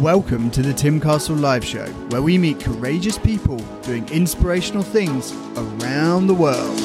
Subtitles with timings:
[0.00, 5.32] Welcome to the Tim Castle Live Show, where we meet courageous people doing inspirational things
[5.56, 6.80] around the world.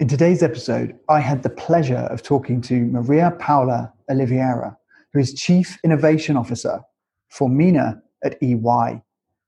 [0.00, 4.76] In today's episode, I had the pleasure of talking to Maria Paula Oliveira,
[5.12, 6.80] who is Chief Innovation Officer
[7.28, 9.02] for MENA at EY.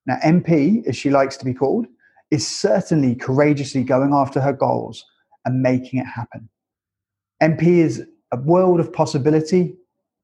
[0.07, 1.87] Now, MP, as she likes to be called,
[2.31, 5.05] is certainly courageously going after her goals
[5.45, 6.49] and making it happen.
[7.43, 9.77] MP is a world of possibility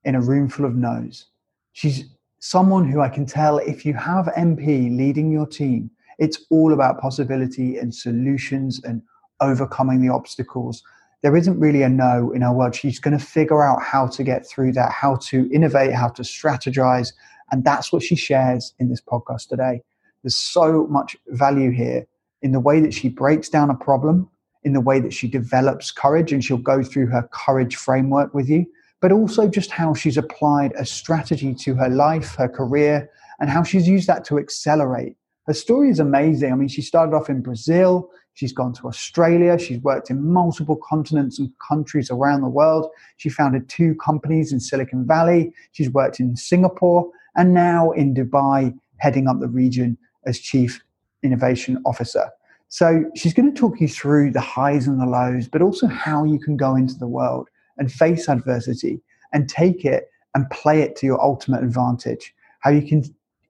[0.04, 1.26] in a room full of no's.
[1.72, 2.04] She's
[2.40, 7.00] someone who I can tell if you have MP leading your team, it's all about
[7.00, 9.02] possibility and solutions and
[9.40, 10.82] overcoming the obstacles.
[11.22, 12.76] There isn't really a no in her world.
[12.76, 16.22] She's going to figure out how to get through that, how to innovate, how to
[16.22, 17.12] strategize.
[17.50, 19.82] And that's what she shares in this podcast today.
[20.22, 22.06] There's so much value here
[22.42, 24.30] in the way that she breaks down a problem,
[24.62, 28.48] in the way that she develops courage, and she'll go through her courage framework with
[28.48, 28.64] you,
[29.00, 33.10] but also just how she's applied a strategy to her life, her career,
[33.40, 35.16] and how she's used that to accelerate.
[35.48, 36.52] Her story is amazing.
[36.52, 38.10] I mean, she started off in Brazil.
[38.34, 39.58] She's gone to Australia.
[39.58, 42.90] She's worked in multiple continents and countries around the world.
[43.16, 45.54] She founded two companies in Silicon Valley.
[45.72, 50.82] She's worked in Singapore and now in Dubai, heading up the region as Chief
[51.22, 52.28] Innovation Officer.
[52.68, 56.24] So she's going to talk you through the highs and the lows, but also how
[56.24, 59.00] you can go into the world and face adversity
[59.32, 62.34] and take it and play it to your ultimate advantage.
[62.60, 63.02] How you can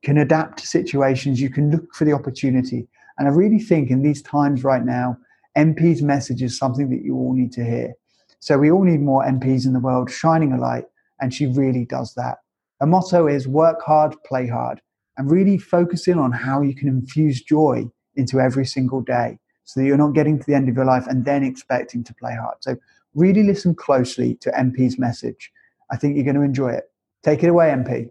[0.02, 4.02] can adapt to situations, you can look for the opportunity, and I really think in
[4.02, 5.16] these times right now,
[5.56, 7.94] MP's message is something that you all need to hear.
[8.40, 10.84] So we all need more MPs in the world shining a light,
[11.20, 12.38] and she really does that.
[12.80, 14.80] Her motto is work hard, play hard,
[15.16, 19.86] and really focusing on how you can infuse joy into every single day so that
[19.86, 22.56] you're not getting to the end of your life and then expecting to play hard.
[22.60, 22.76] So
[23.14, 25.50] really listen closely to MP's message.
[25.90, 26.84] I think you're going to enjoy it.
[27.24, 28.10] Take it away, MP.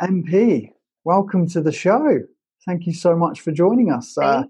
[0.00, 0.70] MP,
[1.04, 2.20] welcome to the show
[2.66, 4.18] thank you so much for joining us.
[4.18, 4.44] Uh,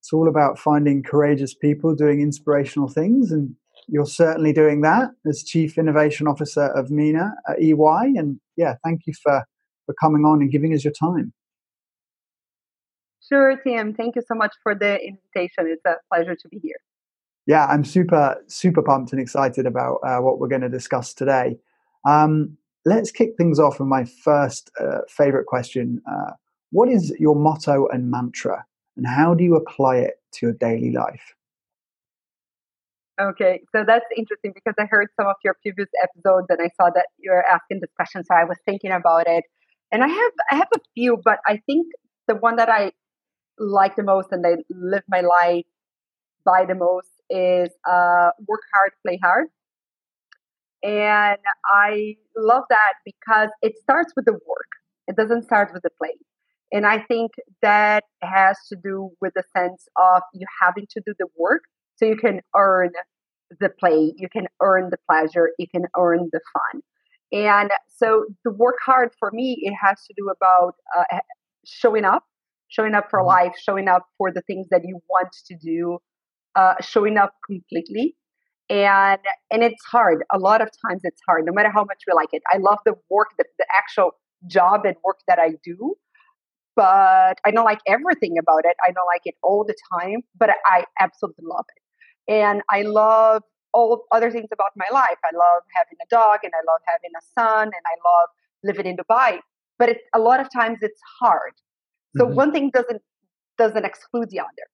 [0.00, 3.54] it's all about finding courageous people doing inspirational things, and
[3.88, 8.14] you're certainly doing that as Chief Innovation Officer of MENA at EY.
[8.16, 9.44] And yeah, thank you for,
[9.86, 11.32] for coming on and giving us your time.
[13.28, 13.94] Sure, Tim.
[13.94, 15.66] Thank you so much for the invitation.
[15.68, 16.76] It's a pleasure to be here.
[17.46, 21.56] Yeah, I'm super, super pumped and excited about uh, what we're going to discuss today.
[22.06, 26.00] Um, let's kick things off with my first uh, favorite question.
[26.10, 26.32] Uh,
[26.70, 28.64] what is your motto and mantra,
[28.96, 31.34] and how do you apply it to your daily life?
[33.20, 36.90] Okay, so that's interesting because I heard some of your previous episodes and I saw
[36.94, 39.44] that you were asking this question, so I was thinking about it.
[39.92, 41.86] And I have I have a few, but I think
[42.26, 42.92] the one that I
[43.58, 45.66] like the most and I live my life
[46.44, 49.48] by the most is uh, work hard, play hard.
[50.82, 54.70] And I love that because it starts with the work.
[55.06, 56.16] It doesn't start with the play.
[56.72, 61.12] And I think that has to do with the sense of you having to do
[61.18, 61.62] the work
[61.96, 62.90] so you can earn
[63.60, 66.82] the play, you can earn the pleasure, you can earn the fun.
[67.32, 71.18] And so the work hard for me, it has to do about uh,
[71.64, 72.24] showing up,
[72.68, 73.28] showing up for mm-hmm.
[73.28, 75.98] life, showing up for the things that you want to do,
[76.54, 78.16] uh, showing up completely.
[78.72, 79.20] And
[79.52, 80.24] and it's hard.
[80.32, 82.42] A lot of times it's hard, no matter how much we like it.
[82.52, 84.12] I love the work, the, the actual
[84.46, 85.96] job and work that I do
[86.74, 88.76] but I don't like everything about it.
[88.86, 92.32] I don't like it all the time, but I absolutely love it.
[92.32, 93.42] And I love
[93.74, 95.18] all other things about my life.
[95.24, 98.28] I love having a dog and I love having a son and I love
[98.64, 99.40] living in Dubai.
[99.78, 101.52] But it, a lot of times it's hard.
[102.16, 102.34] So mm-hmm.
[102.34, 103.02] one thing doesn't
[103.58, 104.66] doesn't exclude the other.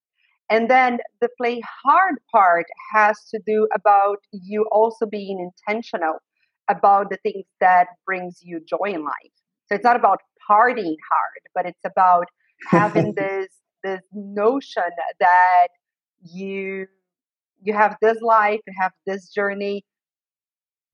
[0.50, 6.19] And then the play hard part has to do about you also being intentional
[6.70, 9.32] about the things that brings you joy in life.
[9.67, 10.20] So it's not about
[10.50, 12.26] partying hard, but it's about
[12.70, 13.49] having this
[13.84, 14.90] this notion
[15.20, 15.69] that
[16.22, 16.87] you
[17.62, 19.84] you have this life, you have this journey.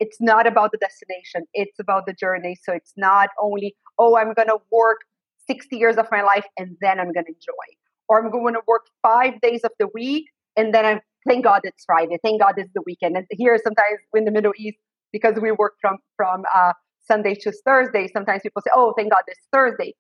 [0.01, 2.57] It's not about the destination, it's about the journey.
[2.63, 4.99] So it's not only, oh, I'm gonna work
[5.47, 7.84] 60 years of my life and then I'm gonna enjoy.
[8.09, 11.61] Or I'm going to work five days of the week and then I'm thank God
[11.65, 13.17] it's Friday, thank God it's the weekend.
[13.17, 14.79] And here sometimes in the Middle East,
[15.13, 16.73] because we work from from uh,
[17.07, 18.09] Sunday to Thursday.
[18.13, 19.95] Sometimes people say, "Oh, thank God it's Thursday."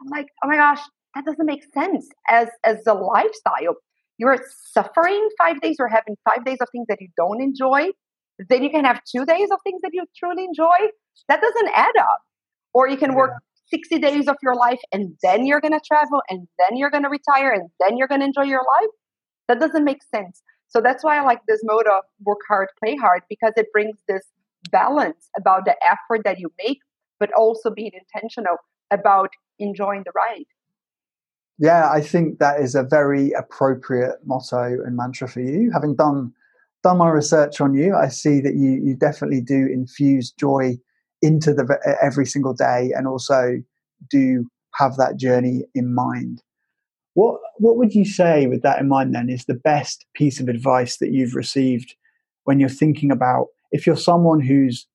[0.00, 0.80] I'm like, "Oh my gosh,
[1.14, 3.76] that doesn't make sense as as a lifestyle.
[4.18, 4.38] You're
[4.72, 7.88] suffering five days or having five days of things that you don't enjoy.
[8.48, 10.78] then you can have two days of things that you truly enjoy.
[11.28, 12.20] That doesn't add up.
[12.72, 13.32] Or you can work
[13.70, 17.04] 60 days of your life and then you're going to travel and then you're going
[17.04, 18.90] to retire and then you're going to enjoy your life.
[19.48, 20.42] That doesn't make sense.
[20.68, 23.96] So that's why I like this mode of work hard, play hard, because it brings
[24.08, 24.22] this
[24.70, 26.78] balance about the effort that you make,
[27.18, 28.56] but also being intentional
[28.90, 30.44] about enjoying the ride.
[31.58, 35.70] Yeah, I think that is a very appropriate motto and mantra for you.
[35.72, 36.32] Having done
[36.82, 40.78] done my research on you, I see that you you definitely do infuse joy
[41.22, 43.62] into the every single day, and also
[44.08, 46.42] do have that journey in mind.
[47.14, 50.48] What what would you say with that in mind then is the best piece of
[50.48, 51.94] advice that you've received
[52.44, 54.86] when you're thinking about if you're someone who's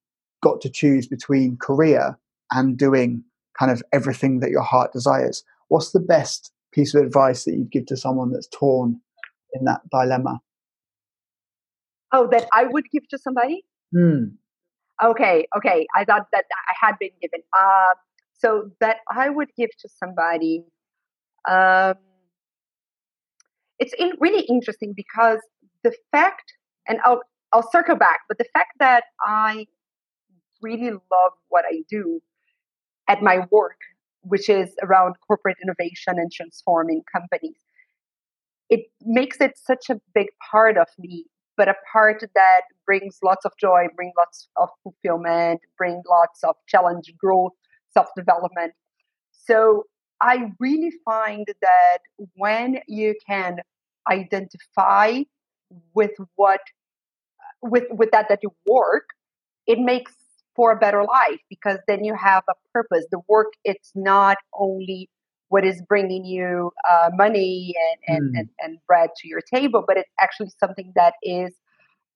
[0.42, 2.18] got to choose between career
[2.52, 3.24] and doing
[3.58, 7.72] kind of everything that your heart desires, what's the best piece of advice that you'd
[7.72, 9.00] give to someone that's torn
[9.54, 10.40] in that dilemma?
[12.12, 13.66] Oh, that I would give to somebody?
[13.94, 14.36] Hmm.
[15.04, 15.88] Okay, okay.
[15.96, 17.42] I thought that I had been given.
[17.58, 17.96] Uh,
[18.38, 20.64] so that I would give to somebody.
[21.50, 21.96] Um,
[23.80, 25.40] it's in, really interesting because
[25.84, 26.54] the fact,
[26.88, 27.22] and I'll
[27.54, 29.68] I'll circle back, but the fact that I
[30.62, 32.22] really love what I do
[33.08, 33.78] at my work,
[34.22, 37.58] which is around corporate innovation and transforming companies,
[38.70, 41.26] it makes it such a big part of me,
[41.58, 46.56] but a part that brings lots of joy, brings lots of fulfillment, brings lots of
[46.68, 47.54] challenge, growth,
[47.92, 48.74] self development.
[49.32, 49.86] So
[50.22, 52.00] I really find that
[52.36, 53.58] when you can
[54.10, 55.22] identify
[55.94, 56.62] with what
[57.62, 59.10] with with that that you work,
[59.68, 60.14] it makes
[60.56, 63.06] for a better life because then you have a purpose.
[63.12, 65.10] The work it's not only
[65.50, 67.74] what is bringing you uh, money
[68.08, 68.40] and, and, mm.
[68.40, 71.54] and, and, bread to your table, but it's actually something that is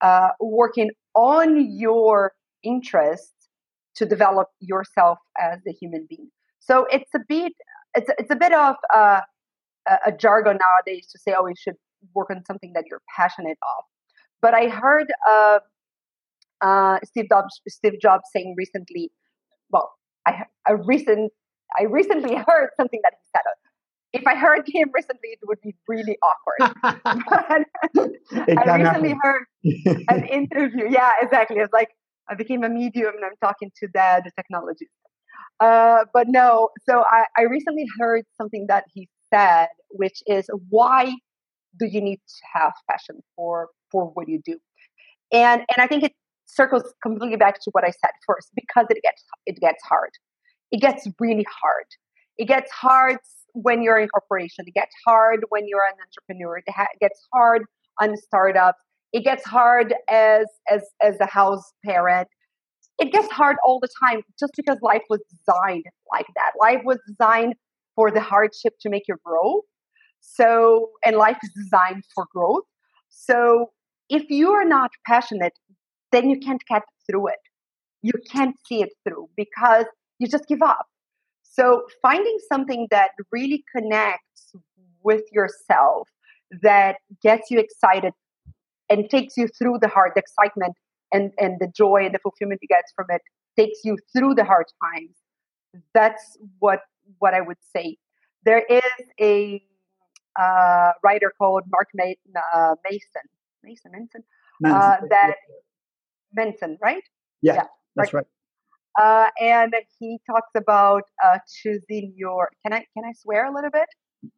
[0.02, 2.34] uh, working on your
[2.64, 3.34] interests
[3.96, 6.30] to develop yourself as a human being.
[6.60, 7.54] So it's a bit
[7.96, 9.22] it's it's a bit of uh,
[10.06, 11.76] a jargon nowadays to say, oh, you should
[12.14, 13.84] work on something that you're passionate of.
[14.42, 15.08] But I heard
[16.62, 19.12] uh, Steve Jobs Steve Jobs saying recently,
[19.72, 19.92] well,
[20.26, 21.32] I a recent
[21.78, 23.44] I recently heard something that he said.
[24.12, 26.74] If I heard him recently, it would be really awkward.
[27.98, 29.20] I recently happen.
[29.22, 29.46] heard
[30.10, 30.90] an interview.
[30.90, 31.58] Yeah, exactly.
[31.58, 31.90] It's like
[32.28, 34.88] I became a medium and I'm talking to the, the technology.
[35.60, 41.14] Uh, but no, so I, I recently heard something that he said, which is why
[41.78, 44.58] do you need to have passion for for what you do?
[45.32, 46.14] And and I think it
[46.46, 50.12] circles completely back to what I said first because it gets it gets hard.
[50.72, 51.86] It gets really hard.
[52.38, 53.18] It gets hard
[53.54, 54.66] when you're in corporation.
[54.68, 56.58] It gets hard when you're an entrepreneur.
[56.58, 57.64] It ha- gets hard
[58.00, 58.80] on startups.
[59.12, 62.28] It gets hard as as as a house parent.
[63.00, 66.52] It gets hard all the time just because life was designed like that.
[66.60, 67.56] Life was designed
[67.96, 69.62] for the hardship to make you grow.
[70.22, 72.64] So, and life is designed for growth.
[73.10, 73.72] So,
[74.10, 75.54] if you are not passionate,
[76.12, 77.40] then you can't get through it.
[78.02, 79.86] You can't see it through because
[80.20, 80.86] you just give up.
[81.44, 84.54] So, finding something that really connects
[85.04, 86.08] with yourself,
[86.62, 88.14] that gets you excited
[88.90, 90.76] and takes you through the hard excitement
[91.12, 93.22] and, and the joy and the fulfillment you get from it,
[93.58, 95.16] takes you through the hard times.
[95.94, 96.82] That's what
[97.20, 97.98] what I would say.
[98.44, 99.64] There is a
[100.40, 103.22] uh, writer called Mark Ma- uh, Mason,
[103.64, 104.24] Mason, Manson,
[104.66, 105.36] uh, that
[106.34, 107.04] Manson, right?
[107.42, 107.64] Yeah, yeah
[107.96, 108.26] that's right.
[109.00, 112.50] Uh, and he talks about uh, choosing your.
[112.64, 113.88] Can I can I swear a little bit?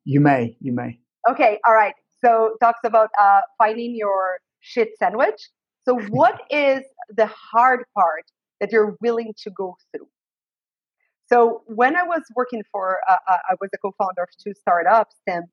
[0.06, 0.56] You may.
[0.60, 1.00] You may.
[1.30, 1.60] Okay.
[1.66, 1.94] All right.
[2.24, 5.50] So talks about uh, finding your shit sandwich.
[5.86, 6.84] So what is
[7.16, 8.26] the hard part
[8.60, 10.08] that you're willing to go through?
[11.28, 15.16] So when I was working for, uh, uh I was a co-founder of two startups,
[15.26, 15.46] and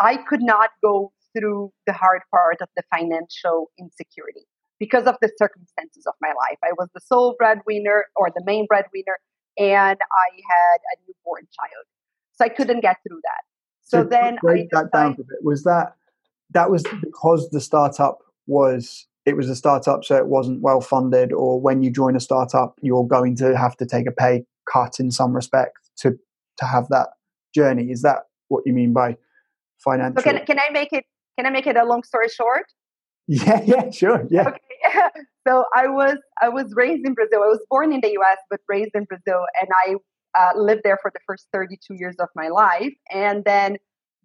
[0.00, 4.46] I could not go through the hard part of the financial insecurity
[4.78, 6.58] because of the circumstances of my life.
[6.64, 9.18] I was the sole breadwinner or the main breadwinner,
[9.58, 11.84] and I had a newborn child.
[12.34, 13.42] So I couldn't get through that.
[13.82, 15.26] So, so then break that down a bit.
[15.42, 15.94] Was that
[16.50, 21.32] that was because the startup was it was a startup, so it wasn't well funded,
[21.32, 24.98] or when you join a startup, you're going to have to take a pay cut
[24.98, 26.18] in some respect to
[26.58, 27.08] to have that
[27.54, 27.90] journey.
[27.90, 29.16] Is that what you mean by
[29.78, 30.22] financial?
[30.22, 31.04] So can can I make it
[31.36, 32.66] can I make it a long story short?
[33.28, 34.26] Yeah, yeah, sure.
[34.30, 34.48] Yeah.
[34.48, 34.58] Okay.
[35.46, 37.42] so I was I was raised in Brazil.
[37.42, 38.38] I was born in the U.S.
[38.50, 39.94] but raised in Brazil, and I
[40.38, 43.76] uh, lived there for the first 32 years of my life, and then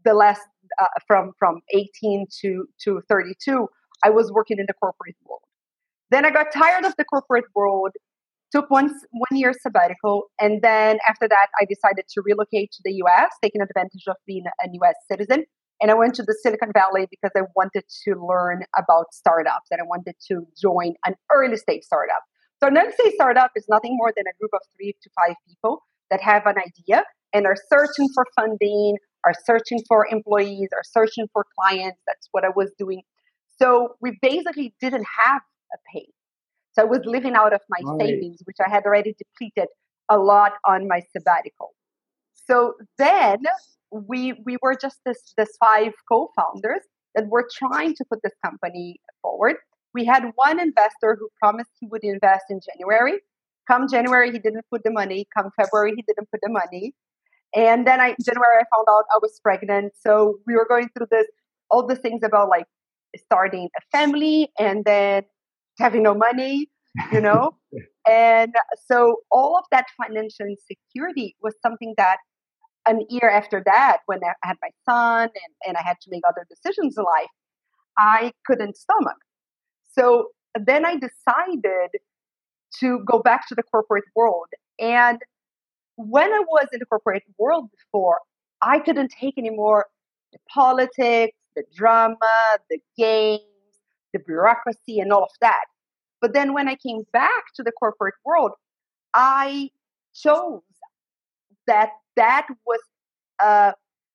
[0.03, 0.41] the last
[0.81, 3.67] uh, from from 18 to to 32,
[4.03, 5.41] I was working in the corporate world.
[6.09, 7.91] Then I got tired of the corporate world,
[8.51, 12.93] took one, one year sabbatical, and then after that, I decided to relocate to the
[13.03, 15.45] US, taking advantage of being a US citizen.
[15.81, 19.79] And I went to the Silicon Valley because I wanted to learn about startups and
[19.79, 22.23] I wanted to join an early stage startup.
[22.59, 25.35] So, an early stage startup is nothing more than a group of three to five
[25.47, 27.03] people that have an idea
[27.33, 31.99] and are searching for funding, are searching for employees, are searching for clients.
[32.07, 33.03] That's what I was doing.
[33.61, 35.41] So, we basically didn't have
[35.73, 36.07] a pay.
[36.73, 38.07] So, I was living out of my right.
[38.07, 39.67] savings, which I had already depleted
[40.09, 41.75] a lot on my sabbatical.
[42.47, 43.39] So then
[43.91, 46.81] we we were just this this five co-founders
[47.15, 49.55] that were trying to put this company forward.
[49.93, 53.19] We had one investor who promised he would invest in January.
[53.67, 55.27] Come January, he didn't put the money.
[55.35, 56.93] Come February, he didn't put the money.
[57.55, 59.93] And then I January I found out I was pregnant.
[59.99, 61.27] So we were going through this
[61.69, 62.65] all the things about like
[63.15, 65.23] starting a family and then
[65.79, 66.69] having no money,
[67.11, 67.51] you know.
[68.09, 68.53] and
[68.85, 72.17] so all of that financial insecurity was something that
[72.87, 76.23] an year after that, when I had my son and, and I had to make
[76.27, 77.29] other decisions in life,
[77.97, 79.17] I couldn't stomach.
[79.91, 80.29] So
[80.59, 81.89] then I decided
[82.79, 84.47] to go back to the corporate world.
[84.79, 85.19] And
[85.95, 88.19] when I was in the corporate world before,
[88.61, 89.85] I couldn't take anymore
[90.31, 92.17] the politics, the drama,
[92.69, 93.41] the games,
[94.13, 95.65] the bureaucracy, and all of that.
[96.21, 98.51] But then when I came back to the corporate world,
[99.13, 99.69] I
[100.13, 100.61] chose
[101.67, 102.79] that that was
[103.41, 103.71] uh,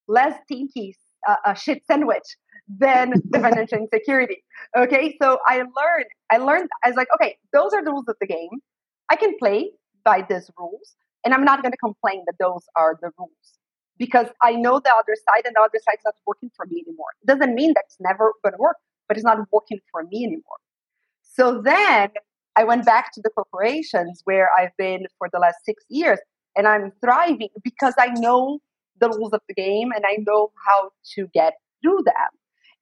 [0.08, 0.94] less stinky
[1.28, 2.36] uh, a shit sandwich
[2.68, 4.42] than the financial insecurity.
[4.76, 6.10] Okay, so I learned.
[6.30, 6.68] I learned.
[6.84, 8.50] I was like, okay, those are the rules of the game.
[9.10, 9.70] I can play
[10.04, 10.94] by these rules,
[11.24, 13.58] and I'm not going to complain that those are the rules
[13.98, 17.12] because I know the other side, and the other side's not working for me anymore.
[17.22, 18.76] It doesn't mean that's never going to work,
[19.08, 20.60] but it's not working for me anymore.
[21.22, 22.10] So then
[22.56, 26.18] I went back to the corporations where I've been for the last six years,
[26.56, 28.58] and I'm thriving because I know
[29.00, 32.14] the rules of the game and I know how to get through them.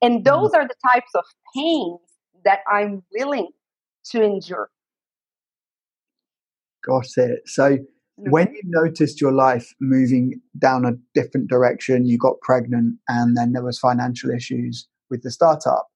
[0.02, 0.22] And mm-hmm.
[0.24, 1.24] those are the types of
[1.54, 2.00] pains
[2.44, 3.48] that I'm willing
[4.12, 4.70] to endure.
[6.84, 7.40] Got it.
[7.46, 7.78] So
[8.16, 13.52] when you noticed your life moving down a different direction, you got pregnant and then
[13.52, 15.88] there was financial issues with the startup.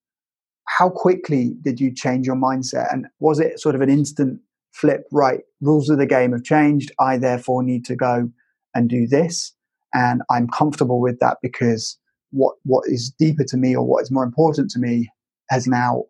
[0.67, 2.93] How quickly did you change your mindset?
[2.93, 4.41] And was it sort of an instant
[4.75, 6.93] flip, right, rules of the game have changed.
[6.99, 8.31] I therefore need to go
[8.75, 9.55] and do this.
[9.95, 11.97] And I'm comfortable with that because
[12.33, 15.09] what, what is deeper to me or what is more important to me
[15.51, 16.05] has now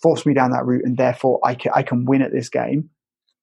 [0.00, 2.88] forced me down that route and therefore I can, I can win at this game.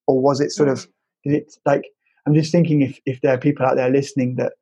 [0.07, 0.91] Or was it sort of, mm.
[1.25, 1.83] did it like,
[2.25, 4.53] I'm just thinking if, if there are people out there listening that,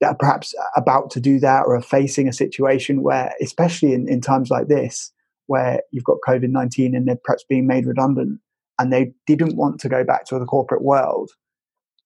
[0.00, 4.08] that are perhaps about to do that or are facing a situation where, especially in,
[4.08, 5.12] in times like this,
[5.46, 8.40] where you've got COVID 19 and they're perhaps being made redundant,
[8.80, 11.30] and they didn't want to go back to the corporate world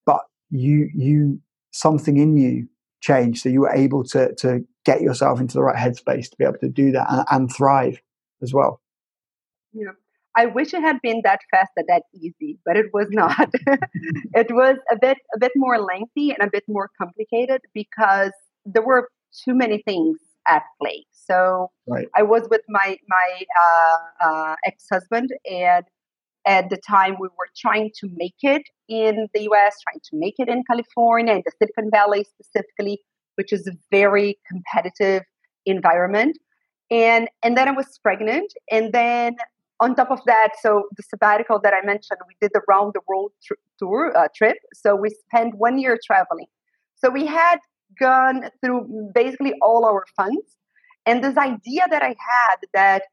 [0.05, 1.39] but you you
[1.71, 2.67] something in you
[3.01, 6.45] changed so you were able to to get yourself into the right headspace to be
[6.45, 7.99] able to do that and, and thrive
[8.41, 8.81] as well
[9.73, 9.91] yeah
[10.37, 13.49] I wish it had been that fast and that easy, but it was not.
[14.33, 18.31] it was a bit a bit more lengthy and a bit more complicated because
[18.65, 19.07] there were
[19.45, 20.17] too many things
[20.47, 21.05] at play.
[21.11, 22.07] So right.
[22.15, 25.85] I was with my my uh, uh, ex husband, and
[26.45, 30.35] at the time, we were trying to make it in the US, trying to make
[30.37, 33.01] it in California, in the Silicon Valley specifically,
[33.35, 35.23] which is a very competitive
[35.65, 36.37] environment.
[36.91, 38.53] And, and then I was pregnant.
[38.71, 39.35] And then
[39.79, 43.01] on top of that, so the sabbatical that I mentioned, we did the round the
[43.07, 44.57] world tr- tour uh, trip.
[44.73, 46.47] So we spent one year traveling.
[46.95, 47.57] So we had
[47.99, 50.57] gone through basically all our funds.
[51.05, 53.03] And this idea that I had that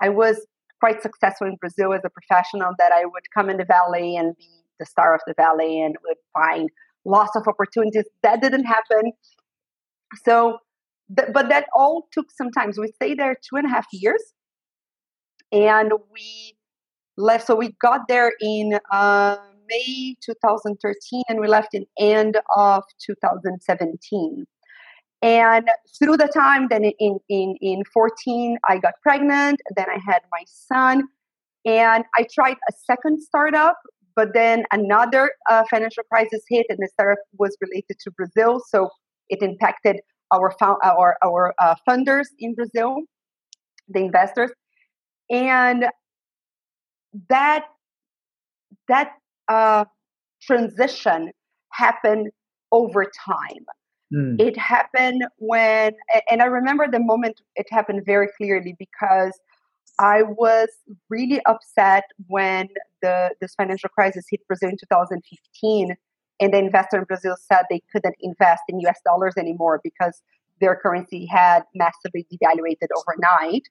[0.00, 0.46] I was
[0.80, 4.36] quite successful in Brazil as a professional that I would come in the valley and
[4.36, 6.68] be the star of the valley and would find
[7.04, 8.04] lots of opportunities.
[8.22, 9.12] That didn't happen.
[10.24, 10.58] So,
[11.16, 12.72] th- but that all took some time.
[12.72, 14.22] So we stayed there two and a half years,
[15.52, 16.56] and we
[17.16, 17.46] left.
[17.46, 19.36] So we got there in uh,
[19.68, 24.46] May 2013, and we left in end of 2017.
[25.26, 25.68] And
[25.98, 29.60] through the time, then in, in, in 14, I got pregnant.
[29.74, 31.02] Then I had my son.
[31.64, 33.76] And I tried a second startup,
[34.14, 38.62] but then another uh, financial crisis hit, and the startup was related to Brazil.
[38.68, 38.88] So
[39.28, 39.96] it impacted
[40.32, 42.98] our, our, our uh, funders in Brazil,
[43.88, 44.52] the investors.
[45.28, 45.86] And
[47.28, 47.64] that,
[48.86, 49.10] that
[49.48, 49.86] uh,
[50.40, 51.32] transition
[51.72, 52.28] happened
[52.70, 53.66] over time.
[54.14, 54.40] Mm.
[54.40, 55.92] It happened when,
[56.30, 59.32] and I remember the moment it happened very clearly because
[59.98, 60.68] I was
[61.08, 62.68] really upset when
[63.02, 65.96] the this financial crisis hit Brazil in 2015,
[66.40, 69.00] and the investor in Brazil said they couldn't invest in U.S.
[69.04, 70.22] dollars anymore because
[70.60, 73.62] their currency had massively devaluated overnight,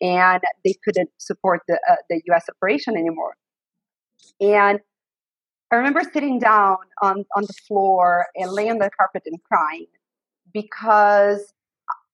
[0.00, 2.46] and they couldn't support the uh, the U.S.
[2.48, 3.34] operation anymore.
[4.40, 4.80] And
[5.74, 9.86] I remember sitting down on on the floor and laying on the carpet and crying
[10.52, 11.52] because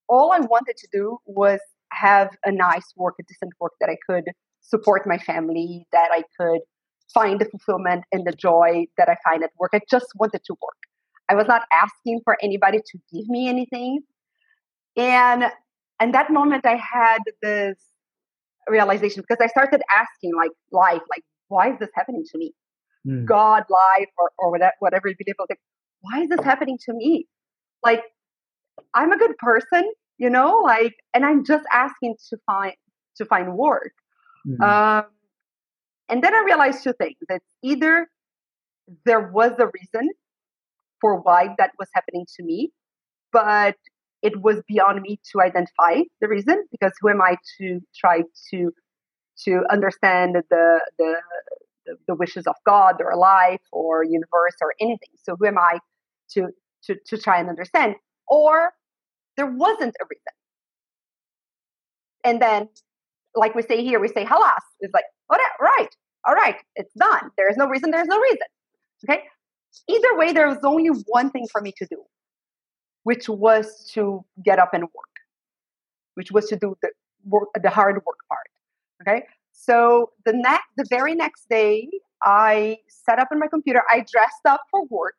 [0.08, 1.60] all I wanted to do was
[1.92, 4.24] have a nice work, a decent work that I could
[4.62, 6.62] support my family, that I could
[7.12, 9.72] find the fulfillment and the joy that I find at work.
[9.74, 10.80] I just wanted to work.
[11.28, 14.00] I was not asking for anybody to give me anything.
[14.96, 15.52] And
[16.00, 17.76] and that moment I had this
[18.68, 22.54] realization because I started asking like life, like, why is this happening to me?
[23.06, 23.24] Mm.
[23.24, 25.60] God, life, or, or whatever, whatever you believe, like,
[26.02, 27.26] why is this happening to me?
[27.82, 28.02] Like,
[28.94, 29.90] I'm a good person
[30.20, 32.74] you know like and i'm just asking to find
[33.16, 33.92] to find work
[34.46, 34.62] mm-hmm.
[34.62, 35.04] um,
[36.08, 38.08] and then i realized two things that either
[39.04, 40.08] there was a reason
[41.00, 42.70] for why that was happening to me
[43.32, 43.76] but
[44.22, 48.70] it was beyond me to identify the reason because who am i to try to
[49.42, 51.14] to understand the the
[52.06, 55.78] the, wishes of god or life or universe or anything so who am i
[56.30, 56.48] to
[56.82, 57.94] to to try and understand
[58.28, 58.72] or
[59.36, 60.34] there wasn't a reason.
[62.24, 62.68] And then,
[63.34, 64.60] like we say here, we say halas.
[64.80, 65.88] It's like, all right,
[66.26, 67.30] all right, it's done.
[67.36, 68.48] There is no reason, there's no reason.
[69.04, 69.22] Okay?
[69.88, 72.02] Either way, there was only one thing for me to do,
[73.04, 75.14] which was to get up and work,
[76.14, 76.90] which was to do the
[77.24, 78.48] work, the hard work part.
[79.02, 79.26] Okay?
[79.62, 81.86] So the next, the very next day,
[82.22, 83.82] I set up on my computer.
[83.90, 85.16] I dressed up for work.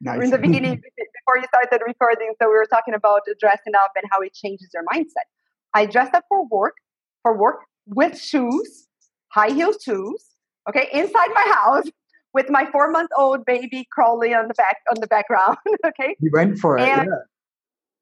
[0.00, 0.22] Nice.
[0.22, 4.04] In the beginning, before you started recording, so we were talking about dressing up and
[4.12, 5.26] how it changes your mindset.
[5.74, 6.74] I dressed up for work,
[7.22, 8.86] for work with shoes,
[9.32, 10.24] high heel shoes,
[10.68, 11.84] okay, inside my house
[12.32, 15.56] with my four month old baby crawling on the back on the background.
[15.86, 17.08] okay, you went for it, and,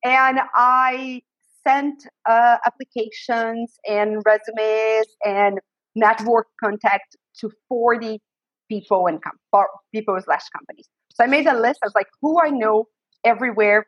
[0.04, 0.28] yeah.
[0.28, 1.22] And I
[1.66, 5.60] sent uh, applications and resumes and
[5.94, 8.20] network contact to forty
[8.68, 10.88] people and com- people slash companies.
[11.14, 11.80] So I made a list.
[11.82, 12.86] I was like, who I know
[13.24, 13.86] everywhere,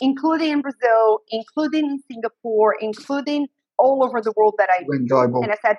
[0.00, 5.42] including in Brazil, including in Singapore, including all over the world that I went global.
[5.42, 5.78] And I said,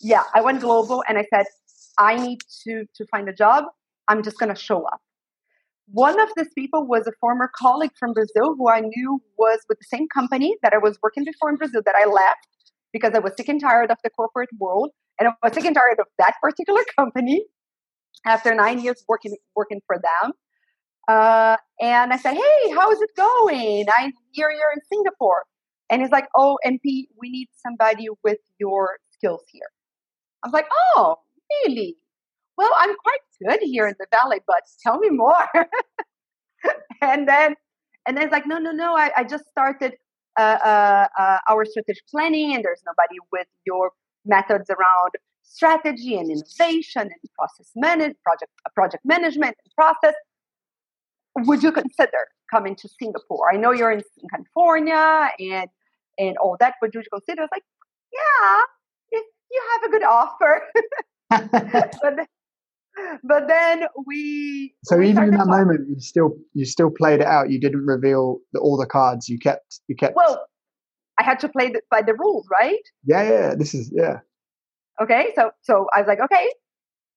[0.00, 1.46] yeah, I went global and I said,
[1.98, 3.64] I need to to find a job.
[4.08, 5.00] I'm just gonna show up.
[5.92, 9.78] One of these people was a former colleague from Brazil who I knew was with
[9.78, 12.46] the same company that I was working before in Brazil that I left
[12.92, 15.74] because I was sick and tired of the corporate world and I was sick and
[15.74, 17.44] tired of that particular company
[18.26, 20.32] after nine years working working for them.
[21.08, 23.86] Uh, and I said, "Hey, how is it going?
[23.88, 25.44] I hear you're in Singapore."
[25.90, 29.70] And he's like, "Oh, MP, we need somebody with your skills here."
[30.42, 31.16] I was like, "Oh,
[31.64, 31.96] really?
[32.56, 35.48] Well, I'm quite good here in the valley, but tell me more."
[37.02, 37.56] and then,
[38.06, 38.96] and then it's like, "No, no, no.
[38.96, 39.94] I, I just started
[40.38, 43.92] uh, uh, uh, our strategic planning, and there's nobody with your
[44.24, 45.10] methods around
[45.42, 50.14] strategy and innovation and process manage, project project management and process.
[51.36, 53.52] Would you consider coming to Singapore?
[53.52, 55.68] I know you're in California and
[56.18, 56.74] and all that.
[56.82, 57.42] Would you consider?
[57.42, 57.64] I was like,
[58.12, 60.62] yeah, if you have a good offer.
[61.30, 62.26] but,
[63.22, 64.74] but then we.
[64.84, 67.50] So we even in that moment, you still you still played it out.
[67.50, 69.28] You didn't reveal the, all the cards.
[69.28, 70.16] You kept you kept.
[70.16, 70.46] Well,
[71.18, 72.82] I had to play the, by the rules, right?
[73.04, 73.54] Yeah, yeah.
[73.54, 74.20] This is yeah.
[75.00, 76.52] Okay, so so I was like, okay,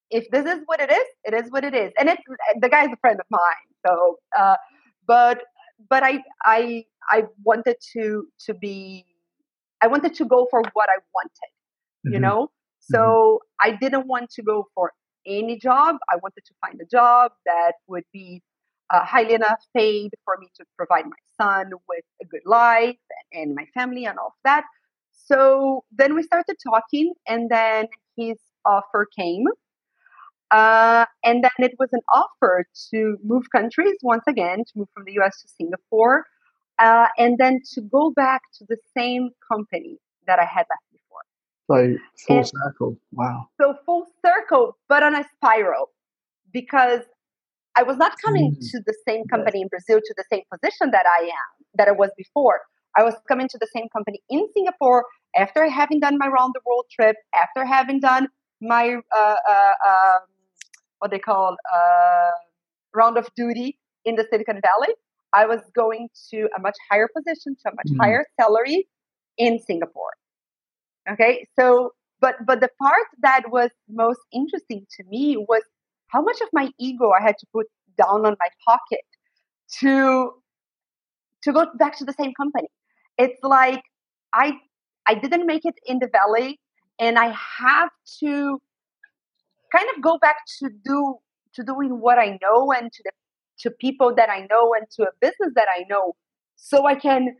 [0.10, 2.22] if this is what it is, it is what it is, and it's
[2.60, 3.67] the guy's a friend of mine.
[3.86, 4.56] So, uh,
[5.08, 5.41] but
[5.89, 9.06] but I I I wanted to to be
[9.82, 11.52] I wanted to go for what I wanted,
[12.06, 12.13] mm-hmm.
[12.13, 12.52] you know.
[12.80, 13.74] So mm-hmm.
[13.74, 14.91] I didn't want to go for
[15.25, 15.97] any job.
[16.12, 18.41] I wanted to find a job that would be
[18.89, 22.97] uh, highly enough paid for me to provide my son with a good life
[23.31, 24.65] and my family and all of that.
[25.12, 29.45] So then we started talking, and then his offer came.
[30.51, 35.03] Uh, and then it was an offer to move countries once again, to move from
[35.05, 36.25] the US to Singapore,
[36.79, 40.92] uh, and then to go back to the same company that I had left.
[41.71, 41.95] So
[42.28, 42.97] full and circle.
[43.12, 43.47] Wow.
[43.60, 45.89] So full circle, but on a spiral,
[46.52, 47.02] because
[47.76, 48.71] I was not coming mm.
[48.71, 51.91] to the same company in Brazil to the same position that I am, that I
[51.91, 52.62] was before.
[52.95, 56.62] I was coming to the same company in Singapore after having done my round the
[56.65, 58.28] world trip, after having done
[58.62, 60.21] my uh, uh, um,
[60.99, 62.32] what they call uh,
[62.93, 64.93] round of duty in the Silicon Valley.
[65.34, 67.97] I was going to a much higher position, to a much mm.
[67.99, 68.88] higher salary
[69.38, 70.12] in Singapore.
[71.10, 75.63] Okay, so but but the part that was most interesting to me was
[76.08, 79.06] how much of my ego I had to put down on my pocket
[79.80, 80.32] to
[81.44, 82.70] to go back to the same company.
[83.18, 83.84] It's like
[84.34, 84.54] I
[85.06, 86.60] I didn't make it in the valley
[87.00, 87.89] and I have
[88.22, 88.62] to
[89.76, 91.16] kind of go back to do
[91.56, 93.12] to doing what I know and to the
[93.60, 96.16] to people that I know and to a business that I know
[96.56, 97.36] so I can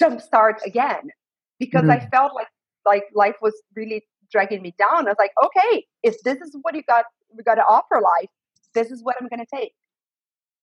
[0.00, 1.10] jumpstart again
[1.58, 2.06] because mm-hmm.
[2.06, 2.48] I felt like
[2.84, 5.06] like life was really dragging me down.
[5.06, 8.30] I was like, okay, if this is what you got we got to offer life,
[8.74, 9.72] this is what I'm going to take.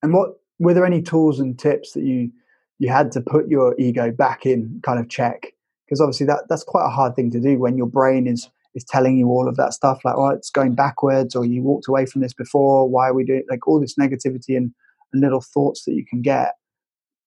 [0.02, 2.30] And what were there any tools and tips that you
[2.78, 5.52] you had to put your ego back in kind of check?
[5.86, 8.84] Because obviously that that's quite a hard thing to do when your brain is is
[8.84, 12.06] telling you all of that stuff like, oh, it's going backwards, or you walked away
[12.06, 12.88] from this before.
[12.88, 14.72] Why are we doing like all this negativity and,
[15.12, 16.54] and little thoughts that you can get?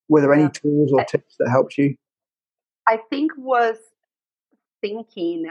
[0.07, 1.95] Were there any tools or tips that helped you?
[2.87, 3.77] I think was
[4.83, 5.45] thinking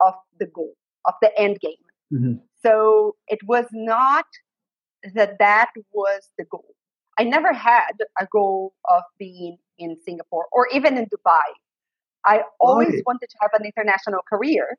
[0.00, 0.74] of the goal,
[1.06, 1.84] of the end game.
[2.12, 2.34] Mm-hmm.
[2.62, 4.26] So it was not
[5.14, 6.74] that that was the goal.
[7.18, 11.48] I never had a goal of being in Singapore or even in Dubai.
[12.26, 13.02] I always right.
[13.06, 14.78] wanted to have an international career.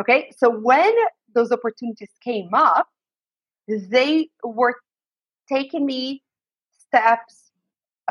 [0.00, 0.92] Okay, so when
[1.34, 2.88] those opportunities came up,
[3.68, 4.74] they were
[5.48, 6.22] taking me
[6.78, 7.50] steps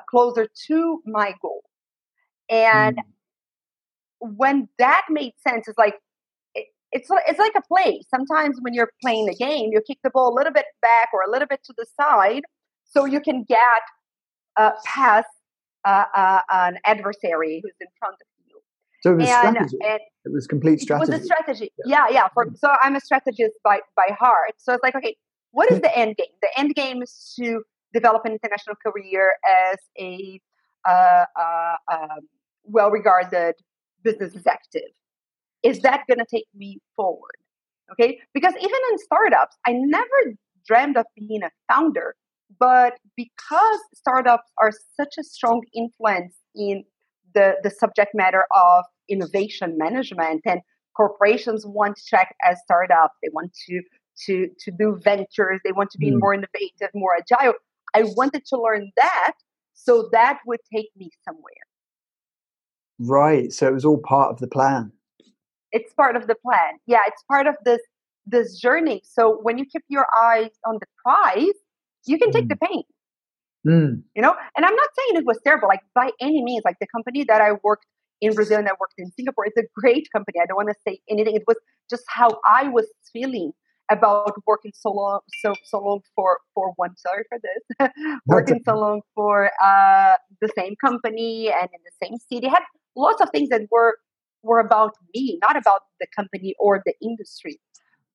[0.09, 1.63] closer to my goal.
[2.49, 3.03] And mm.
[4.19, 5.95] When that made sense, it's like
[6.55, 8.01] it, it's it's like a play.
[8.09, 11.21] Sometimes when you're playing a game, you kick the ball a little bit back or
[11.27, 12.43] a little bit to the side,
[12.83, 13.83] so you can get
[14.57, 15.27] uh, past
[15.85, 18.59] uh, uh, an adversary who's in front of you.
[19.01, 19.77] So it was and, strategy.
[19.83, 21.11] And it was complete strategy.
[21.11, 21.71] It was a strategy.
[21.85, 22.13] Yeah, yeah.
[22.13, 24.55] yeah for, so I'm a strategist by by heart.
[24.57, 25.15] So it's like, okay,
[25.51, 26.27] what is the end game?
[26.41, 29.33] The end game is to develop an international career
[29.71, 30.41] as a
[30.87, 32.19] uh, uh, um,
[32.63, 33.55] well-regarded
[34.03, 34.89] business executive.
[35.63, 37.35] Is that going to take me forward?
[37.91, 40.35] Okay, because even in startups, I never
[40.67, 42.15] dreamed of being a founder
[42.59, 46.83] but because startups are such a strong influence in
[47.33, 50.61] the, the subject matter of innovation management and
[50.95, 53.81] corporations want to check as startups, they want to
[54.25, 56.19] to to do ventures, they want to be mm.
[56.19, 57.53] more innovative, more agile.
[57.93, 59.33] I wanted to learn that
[59.75, 61.66] so that would take me somewhere.
[62.99, 63.51] Right.
[63.51, 64.91] So it was all part of the plan.
[65.71, 66.79] It's part of the plan.
[66.87, 67.81] Yeah, it's part of this
[68.25, 69.01] this journey.
[69.05, 71.57] So when you keep your eyes on the prize,
[72.05, 72.49] you can take mm.
[72.49, 72.83] the pain.
[73.67, 74.03] Mm.
[74.15, 76.63] You know, and I'm not saying it was terrible, like by any means.
[76.65, 77.85] Like the company that I worked
[78.21, 80.39] in Brazil and I worked in Singapore, it's a great company.
[80.41, 81.35] I don't want to say anything.
[81.35, 81.57] It was
[81.89, 83.51] just how I was feeling
[83.89, 86.95] about working so long, so so long for for one.
[86.97, 87.89] Sorry for this,
[88.25, 92.47] working so long for uh, the same company and in the same city.
[92.47, 92.63] Had
[92.97, 93.97] lots of things that were
[94.43, 97.59] were about me, not about the company or the industry.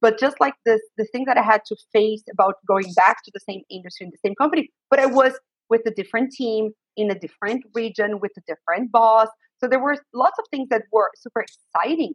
[0.01, 3.31] But just like this, the thing that I had to face about going back to
[3.33, 5.33] the same industry in the same company, but I was
[5.71, 9.29] with a different team in a different region with a different boss.
[9.59, 12.15] So there were lots of things that were super exciting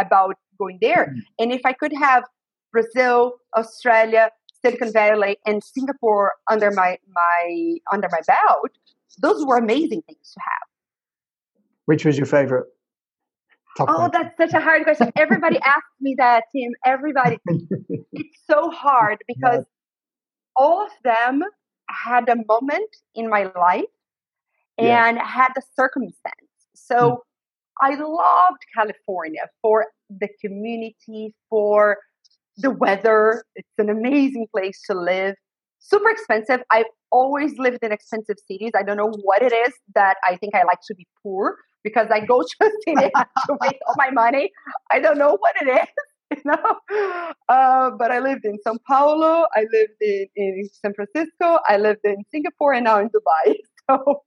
[0.00, 1.06] about going there.
[1.06, 1.18] Mm-hmm.
[1.40, 2.24] And if I could have
[2.72, 4.30] Brazil, Australia,
[4.62, 8.70] Silicon Valley, and Singapore under my my under my belt,
[9.20, 10.73] those were amazing things to have.
[11.86, 12.66] Which was your favorite?
[13.76, 15.10] Top oh, that's such a hard question.
[15.16, 16.72] Everybody asks me that, Tim.
[16.84, 17.38] Everybody.
[18.12, 19.66] it's so hard because yes.
[20.56, 21.42] all of them
[21.88, 23.84] had a moment in my life
[24.78, 25.26] and yes.
[25.26, 26.34] had a circumstance.
[26.74, 27.18] So mm.
[27.82, 31.98] I loved California for the community, for
[32.56, 33.44] the weather.
[33.56, 35.34] It's an amazing place to live.
[35.80, 36.62] Super expensive.
[36.70, 38.70] I've always lived in expensive cities.
[38.76, 42.08] I don't know what it is that I think I like to be poor because
[42.10, 43.10] I go to a city
[43.46, 44.50] to make all my money.
[44.90, 45.88] I don't know what it is,
[46.36, 46.78] you know.
[47.48, 52.00] Uh, but I lived in São Paulo, I lived in, in San Francisco, I lived
[52.04, 53.54] in Singapore, and now in Dubai.
[53.90, 54.22] So,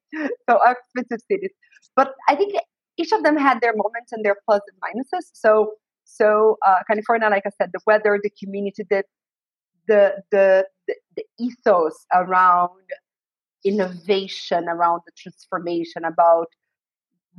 [0.47, 1.49] so expensive cities.
[1.95, 2.53] But I think
[2.97, 5.31] each of them had their moments and their plus and minuses.
[5.33, 5.71] So,
[6.03, 9.03] so uh, California, like I said, the weather, the community, the
[9.87, 12.69] the the, the, the ethos around
[13.65, 16.49] innovation, around the transformation, about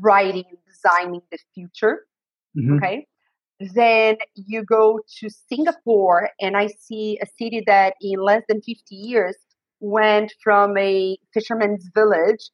[0.00, 2.06] writing and designing the future.
[2.56, 2.76] Mm-hmm.
[2.76, 3.06] Okay.
[3.61, 8.94] Then you go to Singapore, and I see a city that in less than 50
[8.94, 9.37] years
[9.80, 12.50] went from a fisherman's village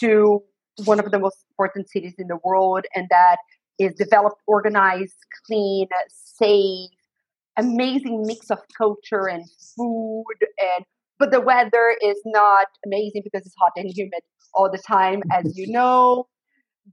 [0.00, 0.42] to
[0.84, 3.36] one of the most important cities in the world, and that
[3.78, 6.90] is developed, organized, clean, safe,
[7.56, 9.44] amazing mix of culture and
[9.76, 10.84] food and
[11.18, 14.20] but the weather is not amazing because it's hot and humid
[14.54, 16.26] all the time as you know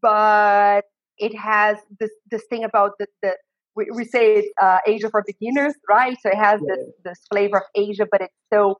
[0.01, 0.85] but
[1.17, 3.37] it has this this thing about the, the
[3.75, 6.17] we, we say it's uh, Asia for beginners, right?
[6.21, 6.75] So it has yeah.
[6.75, 8.77] this this flavor of Asia, but it's so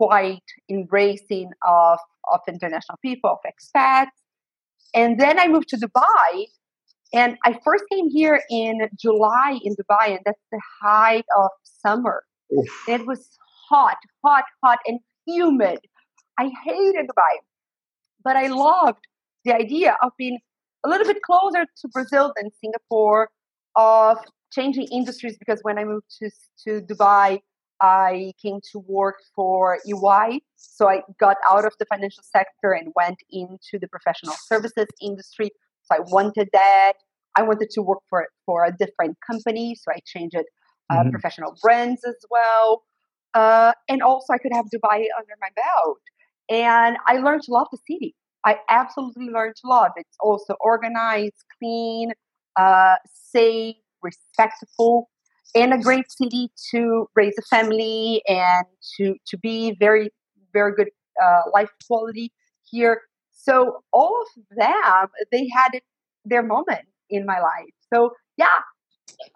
[0.00, 1.98] quite embracing of
[2.32, 4.16] of international people, of expats.
[4.94, 6.46] And then I moved to Dubai,
[7.12, 12.24] and I first came here in July in Dubai, and that's the height of summer.
[12.88, 13.28] It was
[13.68, 15.80] hot, hot, hot, and humid.
[16.38, 17.34] I hated Dubai,
[18.22, 19.04] but I loved
[19.44, 20.38] the idea of being
[20.86, 23.28] a little bit closer to Brazil than Singapore,
[23.76, 24.18] of
[24.52, 26.30] changing industries because when I moved to,
[26.64, 27.40] to Dubai,
[27.80, 30.40] I came to work for EY.
[30.56, 35.50] So I got out of the financial sector and went into the professional services industry.
[35.82, 36.94] So I wanted that.
[37.36, 39.74] I wanted to work for, for a different company.
[39.74, 40.40] So I changed uh,
[40.90, 41.10] mm-hmm.
[41.10, 42.82] professional brands as well.
[43.34, 45.98] Uh, and also I could have Dubai under my belt.
[46.48, 48.14] And I learned to love the city.
[48.46, 49.90] I absolutely learned to love.
[49.96, 52.12] It's also organized, clean,
[52.56, 55.10] uh, safe, respectful,
[55.54, 60.10] and a great city to raise a family and to to be very
[60.52, 60.88] very good
[61.22, 62.32] uh, life quality
[62.70, 63.02] here.
[63.32, 65.80] So all of them, they had
[66.24, 67.74] their moment in my life.
[67.92, 68.46] So yeah,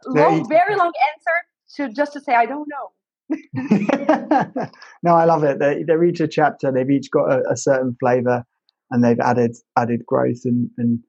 [0.06, 1.36] long, very long answer
[1.76, 2.90] to just to say I don't know.
[5.02, 5.58] no, I love it.
[5.58, 6.72] They, they're each a chapter.
[6.72, 8.44] They've each got a, a certain flavor,
[8.90, 11.00] and they've added added growth and, and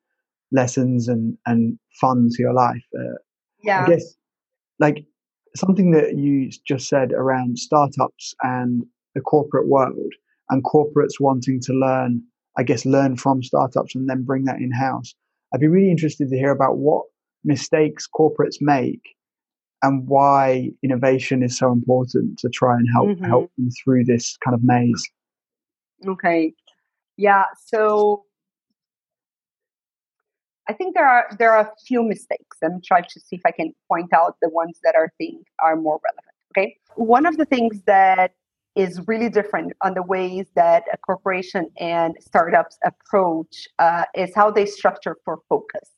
[0.52, 2.84] lessons and and fun to your life.
[2.98, 3.17] Uh,
[3.63, 4.15] yeah, I guess
[4.80, 5.06] like
[5.56, 8.84] something that you just said around startups and
[9.15, 10.13] the corporate world
[10.50, 12.22] and corporates wanting to learn,
[12.58, 15.13] I guess, learn from startups and then bring that in house.
[15.54, 17.06] I'd be really interested to hear about what
[17.44, 19.02] mistakes corporates make
[19.84, 23.26] and why innovation is so important to try and help mm-hmm.
[23.26, 25.04] help them through this kind of maze.
[26.08, 26.54] Okay.
[27.17, 28.26] Yeah, so
[30.69, 32.58] I think there are there are a few mistakes.
[32.63, 35.76] I'm trying to see if I can point out the ones that I think are
[35.76, 36.36] more relevant.
[36.52, 36.78] Okay.
[36.95, 38.32] One of the things that
[38.76, 44.50] is really different on the ways that a corporation and startups approach uh, is how
[44.50, 45.89] they structure for focus.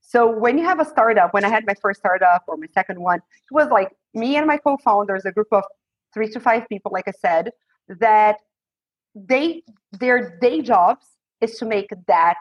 [0.00, 3.00] So when you have a startup, when I had my first startup or my second
[3.00, 5.64] one, it was like me and my co-founders, a group of
[6.12, 7.50] three to five people, like I said,
[7.88, 8.36] that
[9.14, 11.06] they their day jobs
[11.40, 12.36] is to make that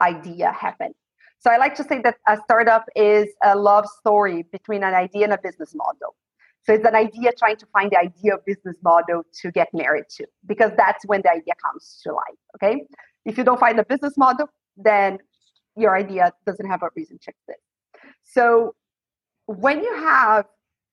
[0.00, 0.94] idea happen.
[1.38, 5.24] So I like to say that a startup is a love story between an idea
[5.24, 6.16] and a business model.
[6.64, 10.26] So it's an idea trying to find the ideal business model to get married to,
[10.46, 12.40] because that's when the idea comes to life.
[12.56, 12.86] Okay.
[13.26, 15.18] If you don't find a business model, then
[15.76, 17.64] your idea doesn't have a reason to exist.
[18.24, 18.74] So
[19.46, 20.46] when you have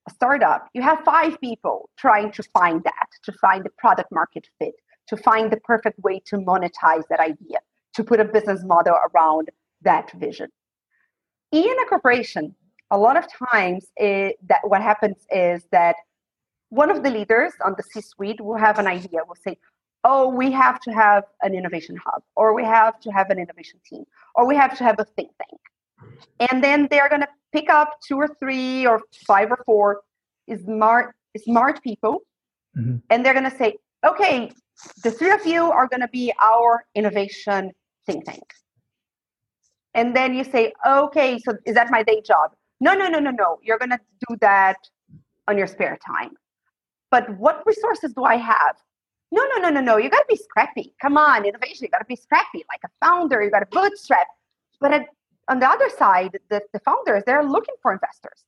[0.10, 4.48] a startup, you have five people trying to find that, to find the product market
[4.60, 4.74] fit,
[5.12, 7.60] to find the perfect way to monetize that idea,
[7.96, 9.46] to put a business model around
[9.82, 10.50] that vision.
[11.52, 12.56] In a corporation,
[12.92, 15.98] a lot of times it, that what happens is that
[16.70, 19.58] one of the leaders on the C-suite will have an idea, will say,
[20.06, 23.80] oh, we have to have an innovation hub, or we have to have an innovation
[23.86, 25.62] team, or we have to have a think tank.
[26.50, 30.02] And then they're going to pick up two or three or five or four
[30.66, 32.22] smart, smart people,
[32.78, 32.96] mm-hmm.
[33.10, 33.76] and they're going to say,
[34.10, 34.52] okay,
[35.04, 37.72] the three of you are going to be our innovation
[38.06, 38.44] think tank.
[39.94, 42.52] And then you say, okay, so is that my day job?
[42.80, 43.60] No, no, no, no, no.
[43.62, 44.78] You're going to do that
[45.48, 46.32] on your spare time.
[47.10, 48.76] But what resources do I have?
[49.32, 49.98] No, no, no, no, no.
[49.98, 50.94] You got to be scrappy.
[51.02, 51.84] Come on, innovation.
[51.84, 53.44] You got to be scrappy, like a founder.
[53.44, 54.28] You got to bootstrap.
[54.80, 55.08] But at,
[55.48, 58.44] on the other side, the, the founders they're looking for investors,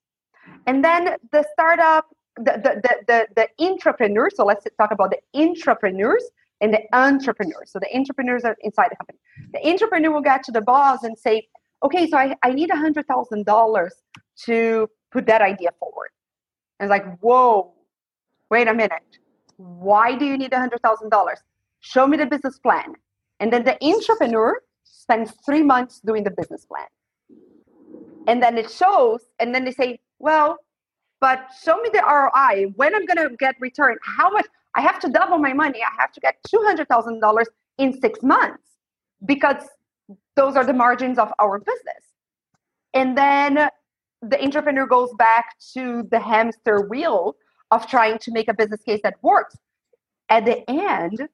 [0.66, 4.36] and then the startup, the the the the, entrepreneurs.
[4.36, 6.24] So let's talk about the entrepreneurs
[6.62, 7.72] and the entrepreneurs.
[7.72, 9.20] So the entrepreneurs are inside the company.
[9.54, 11.48] The entrepreneur will get to the boss and say,
[11.84, 13.94] "Okay, so I, I need a hundred thousand dollars
[14.46, 16.10] to put that idea forward."
[16.80, 17.74] And it's like, "Whoa,
[18.50, 19.20] wait a minute."
[19.58, 21.36] Why do you need a $100,000?
[21.80, 22.94] Show me the business plan.
[23.40, 26.88] And then the entrepreneur spends three months doing the business plan.
[28.28, 30.58] And then it shows, and then they say, well,
[31.24, 32.74] but show me the ROI.
[32.76, 33.96] When I'm going to get return?
[34.04, 34.46] How much?
[34.76, 35.80] I have to double my money.
[35.82, 37.46] I have to get $200,000
[37.78, 38.64] in six months
[39.26, 39.64] because
[40.36, 42.04] those are the margins of our business.
[42.94, 43.70] And then
[44.22, 47.38] the entrepreneur goes back to the hamster wheel
[47.72, 49.56] of trying to make a business case that works.
[50.28, 51.30] At the end,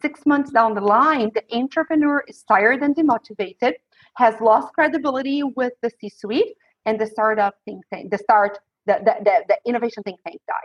[0.00, 3.72] six months down the line, the entrepreneur is tired and demotivated,
[4.18, 6.54] has lost credibility with the C-suite,
[6.86, 10.56] and the startup think tank, the start, the, the, the, the innovation think tank dies.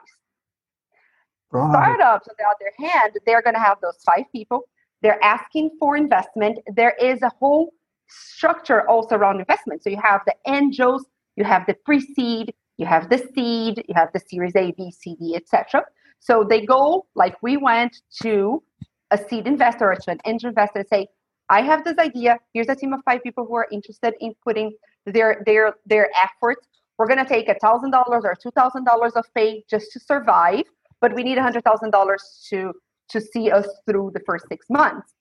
[1.51, 1.71] Right.
[1.71, 4.63] Startups, on the other hand, they're going to have those five people.
[5.01, 6.59] They're asking for investment.
[6.75, 7.73] There is a whole
[8.09, 9.83] structure also around investment.
[9.83, 14.09] So you have the angels, you have the pre-seed, you have the seed, you have
[14.13, 15.83] the series A, B, C, D, etc.
[16.19, 18.63] So they go like we went to
[19.11, 21.07] a seed investor or to an angel investor and say,
[21.49, 22.37] I have this idea.
[22.53, 24.73] Here's a team of five people who are interested in putting
[25.05, 26.67] their their their efforts.
[26.97, 30.63] We're gonna take a thousand dollars or two thousand dollars of pay just to survive,
[31.01, 32.73] but we need a hundred thousand dollars to
[33.09, 35.13] to see us through the first six months.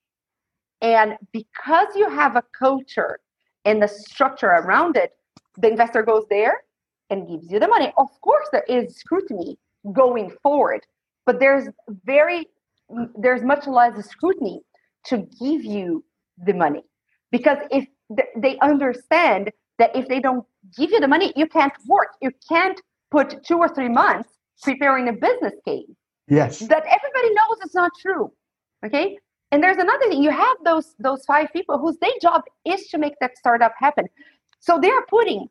[0.83, 3.21] And because you have a culture
[3.65, 5.13] and the structure around it,
[5.59, 6.63] the investor goes there
[7.11, 7.93] and gives you the money.
[7.97, 9.59] Of course, there is scrutiny
[9.93, 10.81] going forward,
[11.25, 11.69] but there's
[12.05, 12.47] very
[13.17, 14.63] there's much less scrutiny
[15.05, 16.05] to give you
[16.39, 16.85] the money
[17.31, 17.87] because if
[18.37, 20.45] they understand that if they don't
[20.77, 22.09] give you the money, you can't work.
[22.21, 24.31] You can't put two or three months
[24.63, 25.91] preparing a business case.
[26.29, 26.59] Yes.
[26.61, 28.33] That everybody knows it's not true.
[28.85, 29.19] Okay.
[29.53, 30.23] And there's another thing.
[30.23, 34.07] You have those those five people whose day job is to make that startup happen.
[34.61, 35.49] So they are putting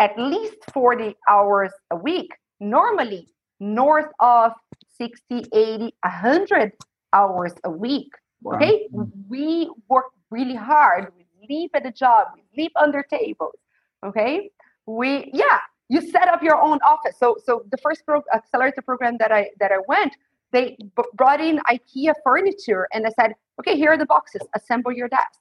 [0.00, 3.28] at least 40 hours a week, normally
[3.60, 4.52] north of
[4.98, 6.72] 60, 80, 100
[7.12, 8.10] hours a week.
[8.42, 8.56] Wow.
[8.56, 8.88] Okay.
[9.28, 11.12] We work really hard.
[11.16, 12.28] We sleep at the job.
[12.34, 13.56] We sleep under tables.
[14.04, 14.50] Okay.
[14.86, 17.16] We, yeah, you set up your own office.
[17.18, 20.16] So, so the first pro- accelerator program that I that I went,
[20.52, 24.42] they b- brought in IKEA furniture and they said, okay, here are the boxes.
[24.54, 25.40] Assemble your desk.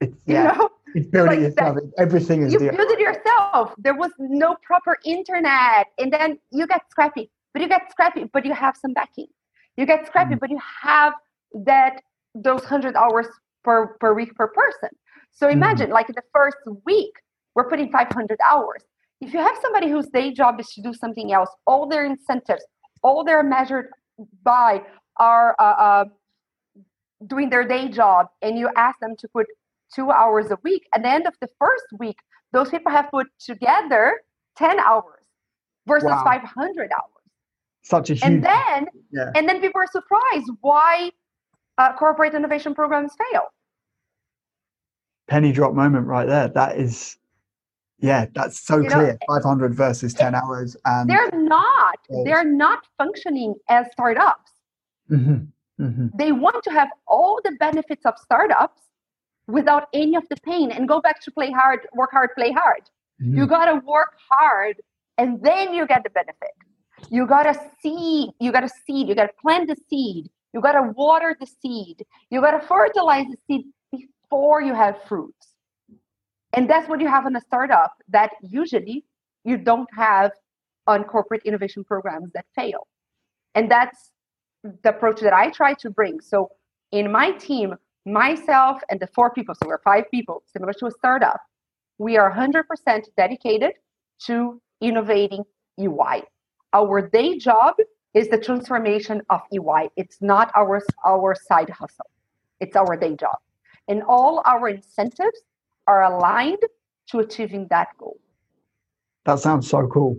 [0.00, 0.70] It's, yeah, you know?
[0.94, 1.74] it's building like yourself.
[1.76, 3.74] That, Everything is you build it yourself.
[3.78, 7.30] There was no proper internet, and then you get scrappy.
[7.52, 9.26] But you get scrappy, but you have some backing.
[9.76, 10.40] You get scrappy, mm.
[10.40, 11.14] but you have
[11.66, 12.02] that
[12.34, 13.26] those hundred hours
[13.64, 14.90] per per week per person.
[15.32, 15.56] So mm-hmm.
[15.56, 15.94] imagine, mm.
[15.94, 17.12] like the first week,
[17.54, 18.82] we're putting 500 hours.
[19.20, 22.64] If you have somebody whose day job is to do something else, all their incentives,
[23.02, 23.88] all they're measured
[24.42, 24.82] by
[25.18, 26.04] are uh, uh,
[27.26, 29.46] doing their day job, and you ask them to put
[29.94, 32.16] two hours a week, at the end of the first week,
[32.52, 34.20] those people have put together
[34.56, 35.24] 10 hours
[35.86, 36.22] versus wow.
[36.24, 37.04] 500 hours.
[37.82, 38.22] Such a huge.
[38.24, 39.30] And then, yeah.
[39.34, 41.10] and then people are surprised why
[41.80, 43.44] uh, corporate innovation programs fail.
[45.28, 46.48] Penny drop moment right there.
[46.48, 47.16] That is
[48.00, 49.12] yeah, that's so you clear.
[49.28, 50.76] Know, 500 versus 10 hours.
[50.84, 51.98] And they're not.
[52.24, 54.52] They're not functioning as startups.
[55.10, 56.06] Mm-hmm, mm-hmm.
[56.16, 58.80] They want to have all the benefits of startups
[59.46, 62.82] without any of the pain and go back to play hard, work hard, play hard.
[63.22, 63.36] Mm-hmm.
[63.36, 64.76] You got to work hard
[65.18, 66.54] and then you get the benefit.
[67.10, 70.60] You got to seed, you got to seed, you got to plant the seed, you
[70.60, 75.48] got to water the seed, you got to fertilize the seed before you have fruits.
[76.52, 79.04] And that's what you have in a startup that usually
[79.44, 80.32] you don't have
[80.86, 82.88] on corporate innovation programs that fail.
[83.54, 84.10] And that's
[84.82, 86.20] the approach that I try to bring.
[86.20, 86.50] So
[86.92, 90.90] in my team, myself and the four people, so we're five people, similar to a
[90.90, 91.40] startup,
[91.98, 93.72] we are 100% dedicated
[94.26, 95.44] to innovating
[95.78, 96.22] EY.
[96.72, 97.74] Our day job
[98.14, 99.90] is the transformation of EY.
[99.96, 102.10] It's not our, our side hustle,
[102.60, 103.38] it's our day job.
[103.88, 105.40] And all our incentives
[105.86, 106.62] are aligned
[107.08, 108.18] to achieving that goal.
[109.24, 110.16] That sounds so cool.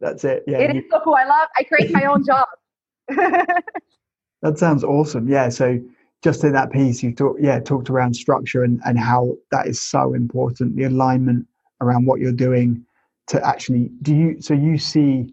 [0.00, 0.44] That's it.
[0.46, 0.58] Yeah.
[0.58, 1.14] It is so cool.
[1.14, 2.46] I love I create my own job.
[3.08, 5.28] that sounds awesome.
[5.28, 5.50] Yeah.
[5.50, 5.78] So
[6.22, 9.80] just in that piece you talked yeah, talked around structure and, and how that is
[9.80, 11.46] so important, the alignment
[11.80, 12.84] around what you're doing
[13.28, 15.32] to actually do you so you see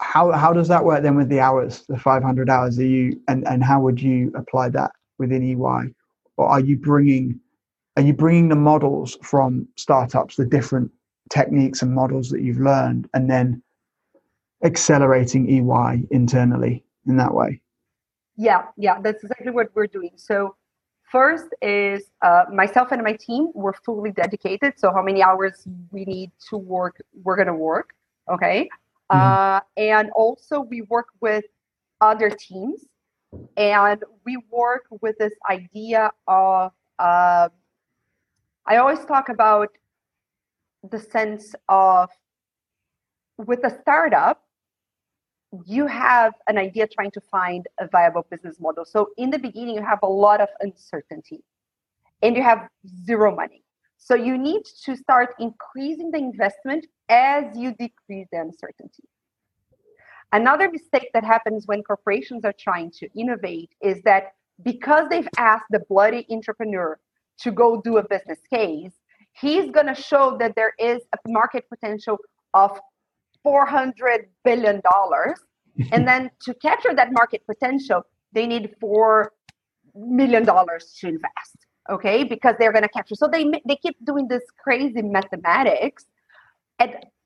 [0.00, 2.78] how how does that work then with the hours, the 500 hours?
[2.78, 5.92] Are you and and how would you apply that within EY,
[6.36, 7.40] or are you bringing
[7.96, 10.90] are you bringing the models from startups, the different
[11.30, 13.62] techniques and models that you've learned, and then
[14.64, 17.60] accelerating EY internally in that way?
[18.36, 20.10] Yeah, yeah, that's exactly what we're doing.
[20.16, 20.56] So,
[21.12, 24.74] first is uh, myself and my team, we're fully dedicated.
[24.76, 27.94] So, how many hours we need to work, we're going to work.
[28.28, 28.68] Okay.
[29.14, 29.56] Mm-hmm.
[29.56, 31.44] Uh, and also, we work with
[32.00, 32.84] other teams
[33.56, 37.48] and we work with this idea of uh,
[38.66, 39.68] I always talk about
[40.90, 42.08] the sense of
[43.36, 44.42] with a startup,
[45.66, 48.84] you have an idea trying to find a viable business model.
[48.84, 51.42] So in the beginning, you have a lot of uncertainty
[52.22, 52.68] and you have
[53.04, 53.64] zero money.
[53.98, 59.04] So you need to start increasing the investment as you decrease the uncertainty.
[60.32, 65.66] Another mistake that happens when corporations are trying to innovate is that because they've asked
[65.70, 66.98] the bloody entrepreneur
[67.40, 68.92] to go do a business case,
[69.32, 72.18] he's going to show that there is a market potential
[72.54, 72.78] of
[73.42, 75.40] 400 billion dollars.
[75.90, 78.02] And then to capture that market potential
[78.32, 79.32] they need 4
[79.94, 81.56] million dollars to invest
[81.90, 83.14] okay, because they're going to capture.
[83.14, 86.06] So they they keep doing this crazy mathematics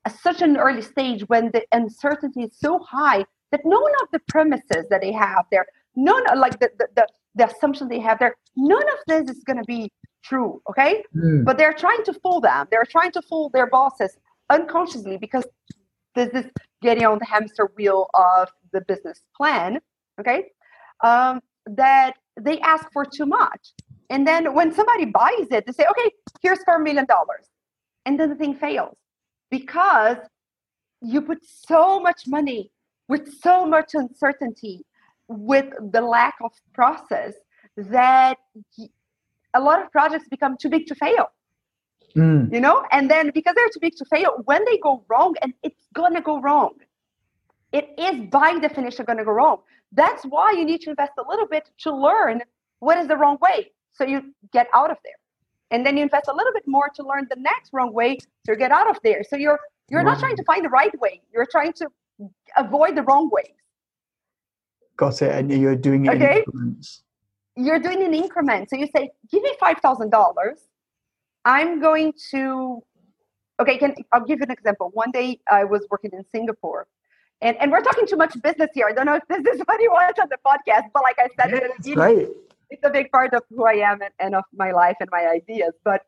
[0.09, 4.19] at such an early stage when the uncertainty is so high that none of the
[4.27, 8.35] premises that they have there, none like the the, the, the assumption they have there,
[8.55, 9.91] none of this is going to be
[10.23, 11.03] true, okay?
[11.15, 11.45] Mm.
[11.45, 12.67] But they're trying to fool them.
[12.71, 14.17] They're trying to fool their bosses
[14.49, 15.45] unconsciously because
[16.15, 16.45] this is
[16.81, 19.79] getting on the hamster wheel of the business plan,
[20.19, 20.45] okay?
[21.03, 23.73] Um, that they ask for too much.
[24.09, 26.09] And then when somebody buys it, they say, okay,
[26.41, 27.05] here's $4 million.
[28.05, 28.97] And then the thing fails
[29.49, 30.17] because
[31.01, 32.71] you put so much money
[33.07, 34.85] with so much uncertainty
[35.27, 37.33] with the lack of process
[37.75, 38.37] that
[39.53, 41.27] a lot of projects become too big to fail.
[42.15, 42.51] Mm.
[42.51, 45.53] You know, and then because they're too big to fail, when they go wrong, and
[45.63, 46.73] it's gonna go wrong,
[47.71, 49.57] it is by definition gonna go wrong.
[49.91, 52.41] That's why you need to invest a little bit to learn
[52.79, 55.19] what is the wrong way, so you get out of there,
[55.71, 58.55] and then you invest a little bit more to learn the next wrong way to
[58.55, 59.23] get out of there.
[59.23, 59.59] So you're
[59.89, 61.87] you're not trying to find the right way; you're trying to
[62.57, 63.55] avoid the wrong ways.
[64.97, 66.31] Got it, and you're doing it okay?
[66.31, 67.03] in increments
[67.59, 68.69] you're doing an increment.
[68.69, 70.59] So you say, give me five thousand dollars.
[71.45, 72.81] I'm going to
[73.59, 74.89] okay, can I'll give you an example.
[74.93, 76.87] One day I was working in Singapore.
[77.41, 78.87] And, and we're talking too much business here.
[78.89, 81.29] I don't know if this is what you want on the podcast, but like I
[81.41, 82.27] said, yeah, it's, great.
[82.69, 85.27] It's a big part of who I am and, and, of my life and my
[85.27, 85.73] ideas.
[85.83, 86.03] But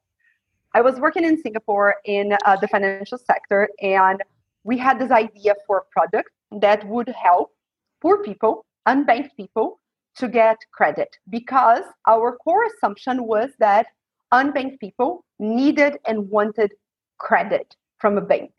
[0.74, 4.22] I was working in Singapore in uh, the financial sector, and
[4.64, 7.51] we had this idea for a product that would help
[8.01, 9.80] poor people, unbanked people,
[10.18, 13.88] to get credit because our core assumption was that
[14.34, 16.74] unbanked people needed and wanted
[17.18, 18.51] credit from a bank.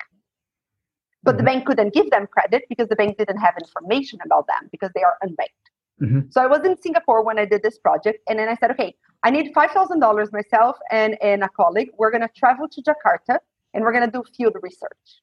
[1.22, 1.38] But mm-hmm.
[1.38, 4.90] the bank couldn't give them credit because the bank didn't have information about them because
[4.94, 5.66] they are unbanked.
[6.01, 6.30] Mm-hmm.
[6.30, 8.95] So I was in Singapore when I did this project, and then I said, okay,
[9.22, 11.90] I need $5,000 myself and, and a colleague.
[11.97, 13.38] We're going to travel to Jakarta
[13.72, 15.20] and we're going to do field research.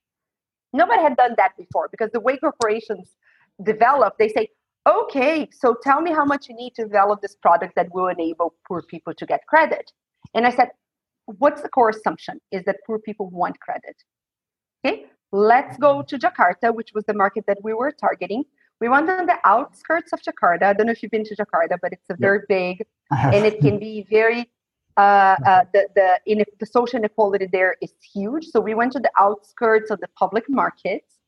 [0.72, 3.11] Nobody had done that before because the way corporations
[3.63, 4.49] develop, they say,
[4.88, 8.53] okay, so tell me how much you need to develop this product that will enable
[8.67, 9.91] poor people to get credit.
[10.34, 10.70] And I said,
[11.26, 13.95] what's the core assumption is that poor people want credit.
[14.86, 18.45] Okay, let's go to Jakarta, which was the market that we were targeting.
[18.80, 20.63] We went on the outskirts of Jakarta.
[20.63, 23.59] I don't know if you've been to Jakarta, but it's a very big, and it
[23.59, 24.49] can be very.
[24.97, 25.01] Uh,
[25.45, 28.45] uh, the the in, the social inequality there is huge.
[28.47, 31.19] So we went to the outskirts of the public markets,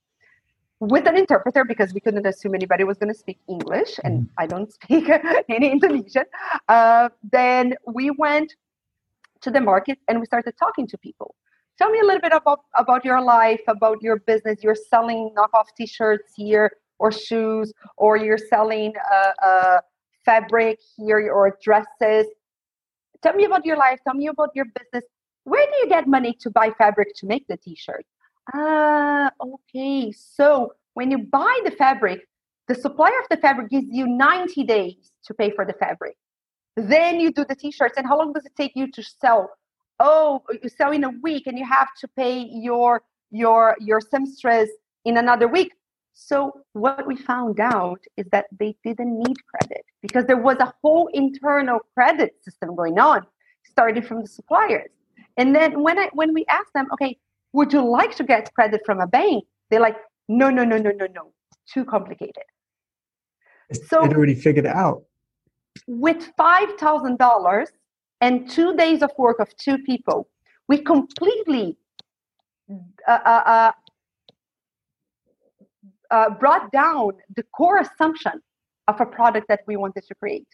[0.82, 4.30] with an interpreter because we couldn't assume anybody was going to speak English, and mm.
[4.38, 5.10] I don't speak
[5.48, 6.26] any Indonesian.
[6.68, 8.56] Uh, then we went
[9.42, 11.36] to the market and we started talking to people.
[11.78, 14.60] Tell me a little bit about, about your life, about your business.
[14.62, 16.72] You're selling knockoff T-shirts here,
[17.02, 19.80] or shoes, or you're selling uh, uh,
[20.26, 22.28] fabric here, or dresses.
[23.24, 24.00] Tell me about your life.
[24.06, 25.06] Tell me about your business.
[25.52, 28.06] Where do you get money to buy fabric to make the T-shirt?
[28.54, 30.12] Ah, okay.
[30.12, 32.20] So when you buy the fabric,
[32.68, 36.16] the supplier of the fabric gives you 90 days to pay for the fabric.
[36.76, 37.96] Then you do the t-shirts.
[37.98, 39.50] And how long does it take you to sell?
[40.00, 44.70] Oh, you sell in a week and you have to pay your your your seamstress
[45.06, 45.74] in another week.
[46.14, 50.74] So what we found out is that they didn't need credit because there was a
[50.82, 53.26] whole internal credit system going on,
[53.64, 54.90] starting from the suppliers.
[55.38, 57.18] And then when I when we asked them, okay,
[57.54, 59.46] would you like to get credit from a bank?
[59.70, 59.98] They're like,
[60.28, 61.32] no, no, no, no, no, no.
[61.74, 62.44] Too complicated.
[63.74, 65.04] So they'd already figured it out.
[65.88, 67.70] With five thousand dollars
[68.20, 70.28] and two days of work of two people,
[70.68, 71.78] we completely
[73.08, 73.72] uh, uh,
[76.12, 78.42] uh, brought down the core assumption
[78.88, 80.48] of a product that we wanted to create.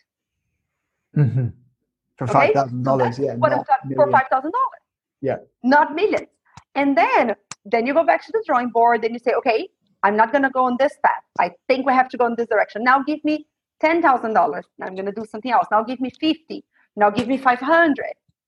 [1.15, 1.47] Mm-hmm.
[2.17, 2.83] For five thousand okay?
[2.83, 3.35] dollars, so yeah.
[3.35, 4.83] What I'm talking for five thousand dollars.
[5.21, 5.37] Yeah.
[5.63, 6.29] Not millions.
[6.75, 7.35] And then
[7.65, 9.67] then you go back to the drawing board and you say, okay,
[10.03, 11.23] I'm not going to go on this path.
[11.39, 12.83] I think we have to go in this direction.
[12.83, 13.45] Now give me
[13.83, 14.63] $10,000.
[14.81, 15.67] I'm going to do something else.
[15.69, 16.63] Now give me 50.
[16.95, 18.05] Now give me 500,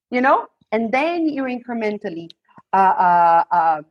[0.10, 0.48] you know?
[0.72, 2.30] And then you incrementally
[2.72, 3.82] uh, uh, uh,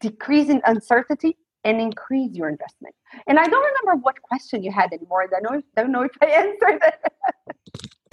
[0.00, 2.94] decrease in uncertainty and increase your investment.
[3.26, 5.22] And I don't remember what question you had anymore.
[5.22, 7.12] I don't know, don't know if I answered it.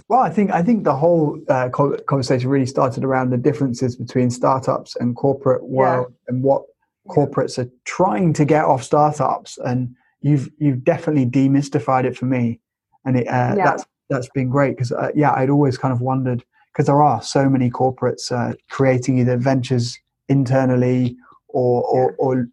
[0.10, 4.32] Well, I think I think the whole uh, conversation really started around the differences between
[4.32, 6.34] startups and corporate world, yeah.
[6.34, 6.64] and what
[7.08, 9.60] corporates are trying to get off startups.
[9.60, 12.60] And you've you've definitely demystified it for me,
[13.06, 13.64] and it, uh, yeah.
[13.64, 16.44] that's that's been great because uh, yeah, I'd always kind of wondered
[16.74, 19.96] because there are so many corporates uh, creating either ventures
[20.28, 21.18] internally
[21.50, 22.48] or or, or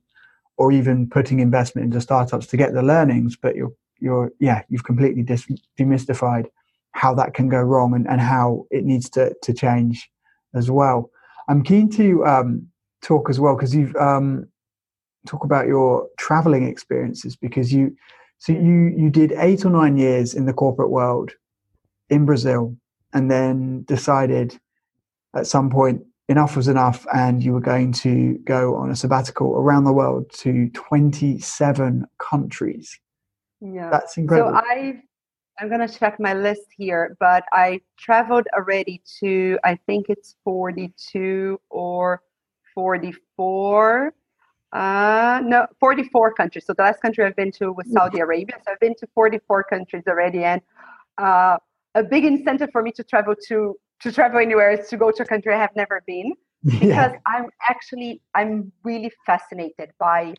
[0.58, 4.84] or even putting investment into startups to get the learnings, but you're you're yeah you've
[4.84, 5.46] completely dis-
[5.78, 6.46] demystified
[6.96, 10.10] how that can go wrong and, and how it needs to, to change
[10.54, 11.10] as well.
[11.46, 12.66] I'm keen to um,
[13.02, 14.48] talk as well because you've um,
[15.26, 17.94] talk about your traveling experiences because you
[18.38, 21.32] so you you did eight or nine years in the corporate world
[22.08, 22.76] in Brazil
[23.12, 24.58] and then decided
[25.34, 29.56] at some point enough was enough and you were going to go on a sabbatical
[29.56, 32.98] around the world to 27 countries.
[33.60, 33.90] Yeah.
[33.90, 34.50] That's incredible.
[34.50, 35.02] So I
[35.58, 40.36] I'm going to check my list here, but I traveled already to I think it's
[40.44, 42.22] 42 or
[42.74, 44.12] 44
[44.72, 46.66] uh, no, 44 countries.
[46.66, 48.56] So the last country I've been to was Saudi Arabia.
[48.64, 50.60] So I've been to 44 countries already, and
[51.16, 51.56] uh,
[51.94, 55.22] a big incentive for me to travel to to travel anywhere is to go to
[55.22, 56.32] a country I have never been
[56.64, 57.18] because yeah.
[57.26, 60.34] I'm actually I'm really fascinated by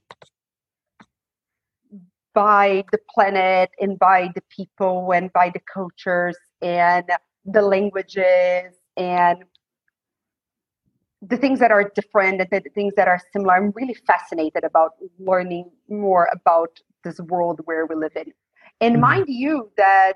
[2.33, 7.05] by the planet and by the people and by the cultures and
[7.45, 9.43] the languages and
[11.21, 13.55] the things that are different and the things that are similar.
[13.55, 18.31] I'm really fascinated about learning more about this world where we live in.
[18.81, 19.01] And mm-hmm.
[19.01, 20.13] mind you, that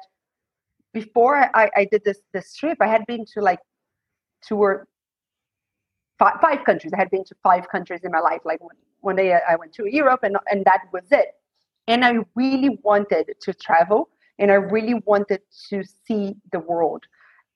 [0.94, 3.60] before I, I did this this trip, I had been to like
[4.46, 4.88] two or
[6.20, 6.94] five, five countries.
[6.94, 8.42] I had been to five countries in my life.
[8.46, 11.30] Like one, one day I went to Europe, and and that was it.
[11.88, 17.04] And I really wanted to travel, and I really wanted to see the world.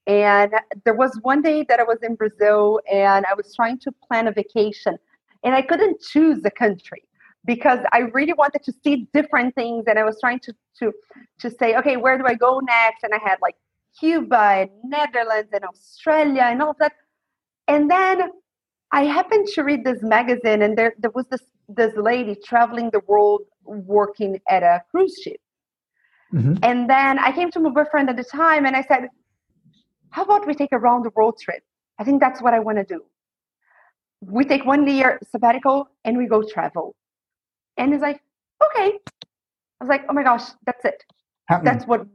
[0.08, 3.92] And there was one day that I was in Brazil and I was trying to
[4.08, 4.98] plan a vacation
[5.44, 7.04] and I couldn't choose the country
[7.46, 10.94] because I really wanted to see different things and I was trying to to
[11.40, 13.04] to say, okay, where do I go next?
[13.04, 13.56] And I had like
[14.00, 16.94] Cuba and Netherlands and Australia and all of that.
[17.68, 18.32] And then
[18.92, 23.02] I happened to read this magazine and there there was this this lady traveling the
[23.08, 25.40] world working at a cruise ship.
[26.34, 26.56] Mm-hmm.
[26.64, 29.10] And then I came to my boyfriend at the time and I said,
[30.10, 31.64] how about we take a round the world trip?
[31.98, 33.04] I think that's what I want to do.
[34.22, 36.96] We take one year sabbatical and we go travel.
[37.78, 38.22] And he's like,
[38.64, 38.98] okay.
[38.98, 41.04] I was like, oh my gosh, that's it.
[41.48, 41.74] Happening.
[41.74, 42.08] That's what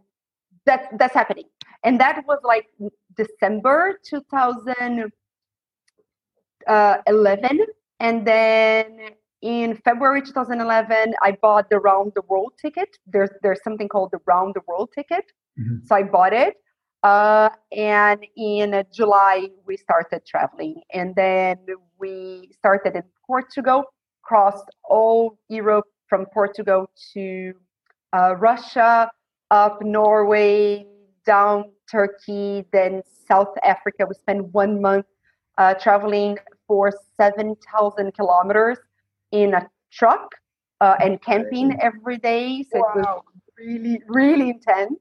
[0.67, 1.45] that's that's happening.
[1.85, 2.67] And that was like
[3.17, 5.13] December 2011.
[6.67, 6.97] Uh,
[8.01, 8.99] and then
[9.43, 12.97] in February 2011, I bought the round the world ticket.
[13.07, 15.25] There's there's something called the round the world ticket.
[15.59, 15.87] Mm-hmm.
[15.87, 16.57] So I bought it
[17.03, 20.83] uh, and in July, we started traveling.
[20.93, 21.57] And then
[21.99, 23.85] we started in Portugal,
[24.31, 27.53] crossed all Europe from Portugal to
[28.13, 29.11] uh, Russia,
[29.51, 30.87] up Norway,
[31.27, 34.07] down Turkey, then South Africa.
[34.09, 35.07] We spent one month
[35.59, 38.79] uh, traveling for 7,000 kilometers
[39.33, 40.29] in a truck
[40.81, 42.65] uh, and camping every day.
[42.73, 42.93] So wow.
[42.95, 45.01] it was really, really intense.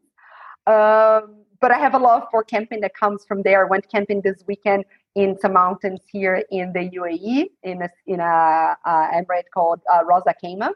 [0.66, 3.64] Um, but I have a love for camping that comes from there.
[3.66, 8.20] I went camping this weekend in some mountains here in the UAE in a in
[8.20, 10.72] a uh, emirate called uh, Ras Al Khaimah.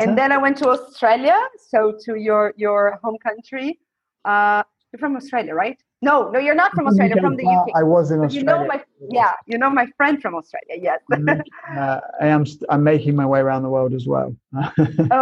[0.00, 1.38] And then I went to Australia,
[1.70, 3.78] so to your your home country.
[4.24, 5.78] Uh, you're from Australia, right?
[6.00, 7.16] No, no, you're not from Australia.
[7.20, 7.68] from the UK.
[7.74, 8.38] I was in Australia.
[8.38, 10.76] You know my yeah, you know my friend from Australia.
[10.88, 11.00] Yes.
[11.76, 12.44] uh, I am.
[12.68, 14.34] I'm making my way around the world as well.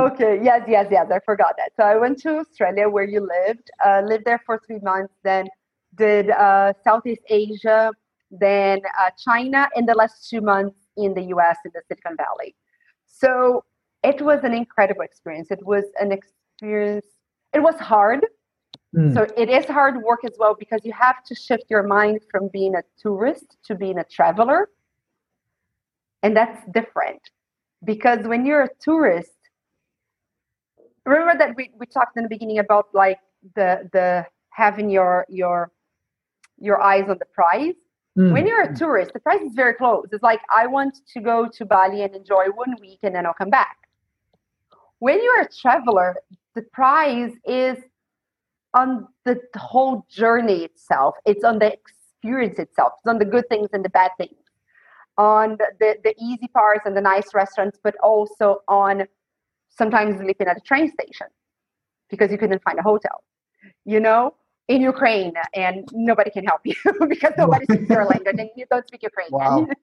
[0.06, 0.40] okay.
[0.42, 0.62] Yes.
[0.68, 0.86] Yes.
[0.90, 1.06] Yes.
[1.10, 1.70] I forgot that.
[1.76, 3.70] So I went to Australia, where you lived.
[3.84, 5.14] Uh, lived there for three months.
[5.22, 5.48] Then
[5.96, 7.92] did uh, Southeast Asia,
[8.32, 11.58] then uh, China, and the last two months in the U.S.
[11.64, 12.54] in the Silicon Valley.
[13.06, 13.64] So
[14.02, 15.50] it was an incredible experience.
[15.50, 17.06] It was an experience.
[17.52, 18.24] It was hard
[18.94, 19.14] Mm.
[19.14, 22.48] So it is hard work as well because you have to shift your mind from
[22.52, 24.68] being a tourist to being a traveler.
[26.22, 27.20] And that's different
[27.84, 29.30] because when you're a tourist,
[31.06, 33.18] remember that we, we talked in the beginning about like
[33.56, 35.72] the the having your your
[36.58, 37.74] your eyes on the prize.
[38.18, 38.32] Mm.
[38.32, 40.06] When you're a tourist, the price is very close.
[40.12, 43.34] It's like I want to go to Bali and enjoy one week and then I'll
[43.34, 43.76] come back.
[44.98, 46.16] When you're a traveler,
[46.54, 47.78] the price is
[48.74, 51.16] on the whole journey itself.
[51.24, 52.92] It's on the experience itself.
[52.98, 54.36] It's on the good things and the bad things,
[55.18, 59.06] on the, the, the easy parts and the nice restaurants, but also on
[59.70, 61.26] sometimes sleeping at a train station
[62.10, 63.24] because you couldn't find a hotel.
[63.84, 64.34] You know,
[64.68, 66.76] in Ukraine, and nobody can help you
[67.08, 69.32] because nobody speaks your language and you don't speak Ukrainian.
[69.32, 69.68] Wow.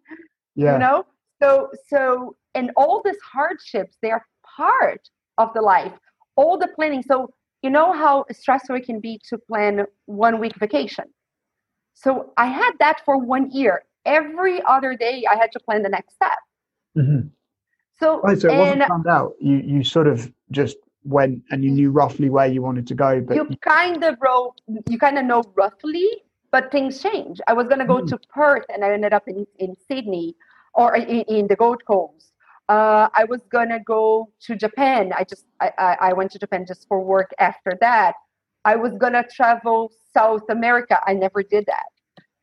[0.55, 0.73] Yeah.
[0.73, 1.05] you know,
[1.41, 5.93] so so and all these hardships they are part of the life.
[6.35, 7.01] All the planning.
[7.01, 7.29] So
[7.61, 11.05] you know how stressful it can be to plan one week vacation.
[11.93, 13.83] So I had that for one year.
[14.05, 16.39] Every other day, I had to plan the next step.
[16.97, 17.27] Mm-hmm.
[17.99, 19.33] So, right, so it wasn't found out.
[19.39, 20.77] You you sort of just
[21.09, 24.53] went and you knew roughly where you wanted to go, but you kind of wrote,
[24.87, 26.07] you kind of know roughly,
[26.51, 27.41] but things change.
[27.47, 28.07] I was going to go mm.
[28.09, 30.35] to Perth and I ended up in, in Sydney
[30.73, 32.33] or in, in the Gold Coast.
[32.69, 35.11] Uh, I was going to go to Japan.
[35.17, 38.13] I just, I, I, I went to Japan just for work after that.
[38.63, 40.99] I was going to travel South America.
[41.07, 41.89] I never did that.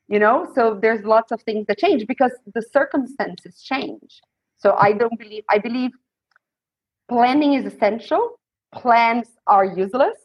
[0.09, 4.21] You know, so there's lots of things that change because the circumstances change.
[4.57, 5.91] So I don't believe, I believe
[7.09, 8.39] planning is essential.
[8.77, 10.16] Plans are useless.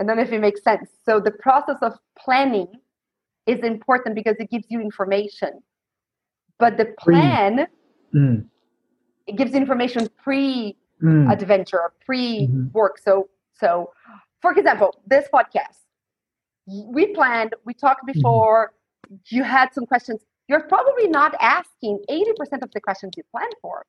[0.00, 0.90] I don't know if it makes sense.
[1.04, 2.68] So the process of planning
[3.46, 5.62] is important because it gives you information.
[6.58, 7.66] But the plan,
[8.14, 8.44] mm.
[9.26, 11.32] it gives information pre mm.
[11.32, 12.98] adventure, pre work.
[12.98, 13.10] Mm-hmm.
[13.10, 13.92] So, so
[14.40, 15.78] for example, this podcast,
[16.66, 18.18] we planned, we talked mm-hmm.
[18.18, 18.72] before,
[19.10, 19.18] mm.
[19.28, 20.20] you had some questions.
[20.48, 23.86] You're probably not asking 80% of the questions you planned for.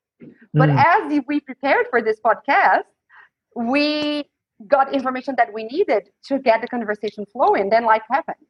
[0.54, 0.84] But mm.
[0.84, 2.84] as we prepared for this podcast,
[3.56, 4.24] we
[4.68, 7.70] got information that we needed to get the conversation flowing.
[7.70, 8.48] Then life happens.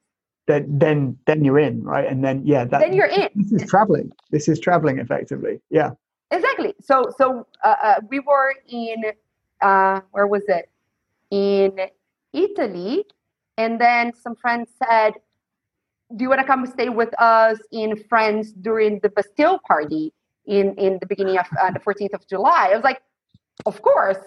[0.47, 2.07] Then, then, then you're in, right?
[2.07, 3.29] And then, yeah, that, then you're in.
[3.33, 4.11] This is traveling.
[4.29, 5.59] This is traveling effectively.
[5.71, 5.91] Yeah.
[6.29, 6.75] Exactly.
[6.81, 9.03] So, so uh, uh, we were in
[9.61, 10.69] uh, where was it?
[11.31, 11.79] In
[12.33, 13.05] Italy,
[13.57, 15.13] and then some friends said,
[16.15, 20.13] "Do you want to come stay with us in France during the Bastille party?"
[20.47, 22.69] in in the beginning of uh, the 14th of July.
[22.71, 23.01] I was like,
[23.65, 24.17] of course,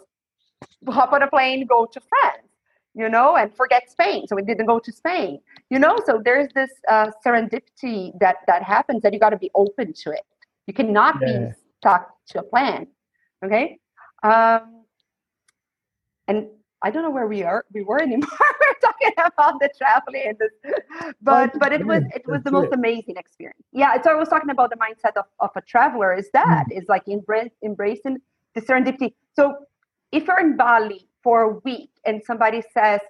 [0.88, 2.48] hop on a plane, go to France,
[2.94, 4.26] you know, and forget Spain.
[4.26, 5.98] So we didn't go to Spain, you know.
[6.06, 10.10] So there's this uh, serendipity that that happens that you got to be open to
[10.10, 10.26] it.
[10.66, 11.38] You cannot yeah.
[11.38, 12.86] be stuck to a plan,
[13.44, 13.78] okay?
[14.22, 14.84] Um,
[16.26, 16.48] and
[16.82, 17.64] I don't know where we are.
[17.72, 18.28] We were anymore.
[18.68, 20.34] We're talking about the traveling,
[21.22, 23.64] but but it was it was the most amazing experience.
[23.72, 24.00] Yeah.
[24.02, 26.14] So I was talking about the mindset of, of a traveler.
[26.14, 26.78] Is that mm.
[26.78, 28.18] is like embrace, embracing
[28.54, 29.14] the serendipity.
[29.34, 29.56] So
[30.12, 33.00] if you're in Bali for a week and somebody says,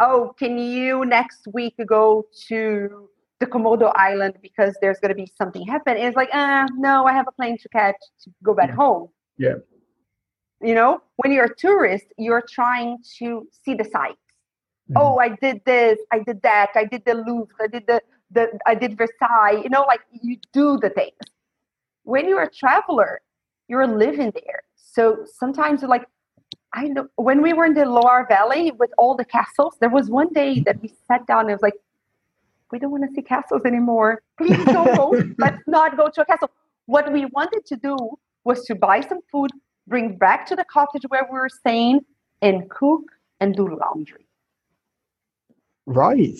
[0.00, 3.08] "Oh, can you next week go to
[3.40, 7.12] the Komodo Island because there's going to be something happen?" it's like, uh, no, I
[7.12, 9.08] have a plane to catch to go back home.
[9.36, 9.54] Yeah
[10.62, 14.18] you know when you're a tourist you're trying to see the sights
[14.90, 14.96] mm-hmm.
[14.96, 18.58] oh i did this i did that i did the louvre i did the, the
[18.66, 21.16] i did versailles you know like you do the things.
[22.04, 23.20] When you're a traveler
[23.68, 24.62] you're living there.
[24.76, 26.06] So sometimes like
[26.72, 30.10] i know when we were in the loire valley with all the castles there was
[30.10, 31.78] one day that we sat down and it was like
[32.72, 34.22] we don't want to see castles anymore.
[34.38, 35.20] Please don't go.
[35.38, 36.50] Let's not go to a castle.
[36.86, 37.96] What we wanted to do
[38.44, 39.50] was to buy some food
[39.90, 42.00] bring back to the cottage where we were staying
[42.40, 43.02] and cook
[43.40, 44.26] and do laundry.
[45.94, 46.38] Right.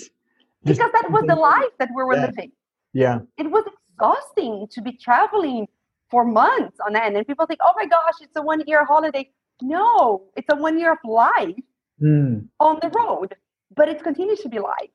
[0.64, 2.26] Because that was the life that we were yeah.
[2.26, 2.52] living.
[2.92, 3.18] Yeah.
[3.38, 5.66] It was exhausting to be traveling
[6.10, 7.16] for months on end.
[7.16, 9.30] And people think, oh my gosh, it's a one year holiday.
[9.62, 11.54] No, it's a one year of life
[12.00, 12.46] mm.
[12.58, 13.36] on the road,
[13.74, 14.90] but it continues to be life.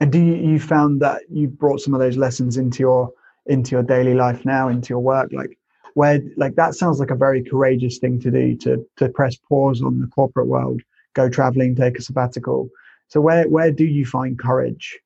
[0.00, 3.12] And do you, you found that you brought some of those lessons into your
[3.46, 5.30] into your daily life now, into your work?
[5.32, 5.56] Like
[5.94, 9.82] where like that sounds like a very courageous thing to do to to press pause
[9.82, 10.80] on the corporate world
[11.14, 12.68] go traveling take a sabbatical
[13.12, 14.98] so where where do you find courage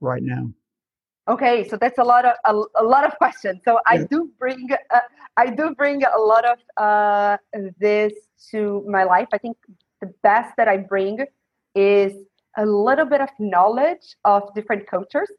[0.00, 0.44] right now
[1.28, 3.94] okay so that's a lot of a, a lot of questions so yeah.
[3.94, 5.00] i do bring uh,
[5.36, 7.36] i do bring a lot of uh,
[7.78, 8.12] this
[8.50, 9.56] to my life i think
[10.02, 11.18] the best that i bring
[11.74, 12.12] is
[12.56, 15.30] a little bit of knowledge of different cultures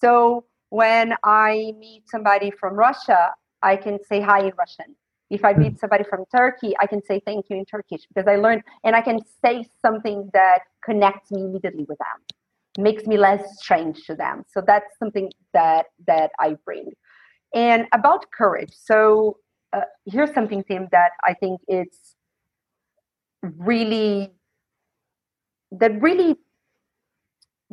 [0.00, 4.94] so when i meet somebody from russia I can say hi in Russian.
[5.30, 5.78] If I meet hmm.
[5.78, 9.00] somebody from Turkey, I can say thank you in Turkish because I learned and I
[9.00, 14.44] can say something that connects me immediately with them, makes me less strange to them.
[14.48, 16.92] So that's something that that I bring.
[17.54, 19.38] And about courage, so
[19.72, 22.14] uh, here's something, Tim, that I think it's
[23.42, 24.32] really
[25.72, 26.36] that really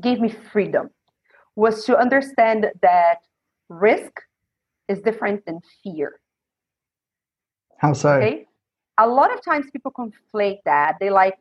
[0.01, 0.89] gave me freedom
[1.55, 3.19] was to understand that
[3.69, 4.11] risk
[4.89, 6.19] is different than fear.
[7.85, 8.13] How so?
[8.13, 8.47] Okay.
[8.97, 10.95] A lot of times people conflate that.
[10.99, 11.37] They like,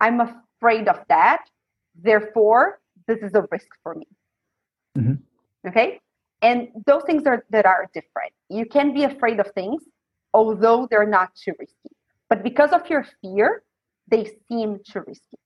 [0.00, 1.42] I'm afraid of that.
[1.94, 4.06] Therefore, this is a risk for me.
[4.98, 5.68] Mm-hmm.
[5.68, 6.00] Okay.
[6.42, 8.32] And those things are that are different.
[8.50, 9.82] You can be afraid of things,
[10.34, 11.92] although they're not too risky.
[12.28, 13.62] But because of your fear,
[14.08, 15.38] they seem too risky.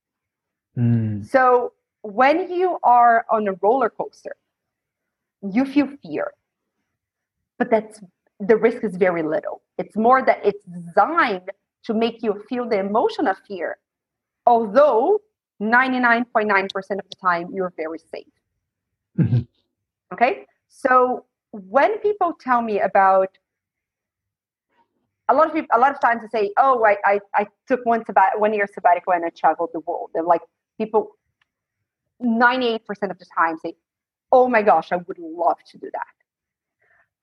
[0.77, 1.25] Mm.
[1.25, 4.35] So when you are on a roller coaster,
[5.43, 6.33] you feel fear
[7.61, 8.01] but that's
[8.41, 9.63] the risk is very little.
[9.79, 11.51] It's more that it's designed
[11.85, 13.79] to make you feel the emotion of fear,
[14.47, 15.21] although
[15.63, 18.27] 99.9% of the time you're very safe.
[19.19, 19.41] Mm-hmm.
[20.13, 20.47] Okay?
[20.69, 23.29] So when people tell me about
[25.29, 27.85] a lot of people, a lot of times they say, "Oh, I, I, I took
[27.87, 30.41] one sabbat, one year sabbatical and I traveled the world." And like
[30.77, 31.13] people,
[32.19, 33.75] ninety-eight percent of the time say,
[34.33, 36.15] "Oh my gosh, I would love to do that."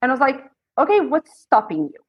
[0.00, 0.42] And I was like,
[0.78, 2.00] "Okay, what's stopping you?"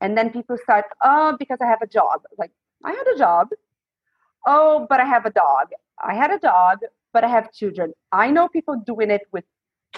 [0.00, 2.52] And then people start, "Oh, because I have a job." Like,
[2.84, 3.48] I had a job.
[4.46, 5.66] Oh, but I have a dog.
[6.02, 6.78] I had a dog,
[7.12, 7.92] but I have children.
[8.12, 9.44] I know people doing it with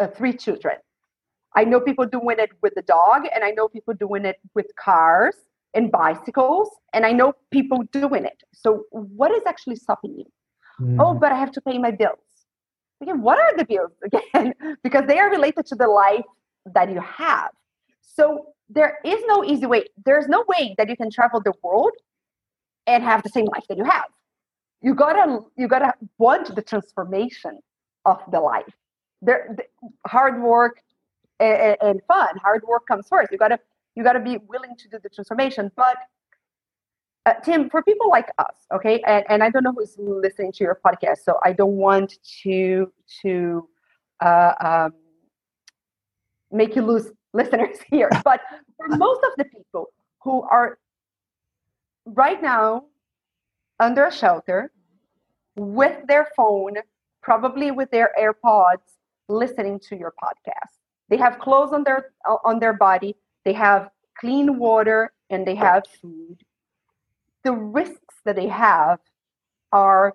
[0.01, 0.77] uh, three children.
[1.55, 4.67] I know people doing it with the dog, and I know people doing it with
[4.77, 5.37] cars
[5.75, 8.43] and bicycles, and I know people doing it.
[8.53, 10.27] So, what is actually stopping you?
[10.81, 10.97] Mm.
[10.99, 12.19] Oh, but I have to pay my bills.
[13.01, 14.55] Again, what are the bills again?
[14.85, 16.25] because they are related to the life
[16.75, 17.51] that you have.
[18.03, 19.85] So, there is no easy way.
[20.05, 21.93] There's no way that you can travel the world
[22.87, 24.07] and have the same life that you have.
[24.81, 27.59] You gotta you gotta want the transformation
[28.05, 28.75] of the life.
[29.21, 29.65] There, the
[30.09, 30.81] hard work
[31.39, 32.37] and, and fun.
[32.39, 33.31] Hard work comes first.
[33.31, 33.59] You gotta
[33.95, 35.71] you gotta be willing to do the transformation.
[35.77, 35.97] But
[37.27, 40.65] uh, Tim, for people like us, okay, and, and I don't know who's listening to
[40.65, 42.93] your podcast, so I don't want to
[43.23, 43.69] to
[44.21, 44.95] uh, um,
[46.51, 48.11] make you lose listeners here.
[48.25, 48.41] But
[48.77, 49.89] for most of the people
[50.23, 50.79] who are
[52.05, 52.85] right now
[53.81, 54.71] under a shelter
[55.57, 56.77] with their phone,
[57.23, 58.83] probably with their AirPods,
[59.29, 60.73] listening to your podcast.
[61.09, 62.11] They have clothes on their
[62.45, 63.17] on their body.
[63.45, 66.39] They have clean water and they have food.
[67.45, 69.01] The risks that they have
[69.73, 70.15] are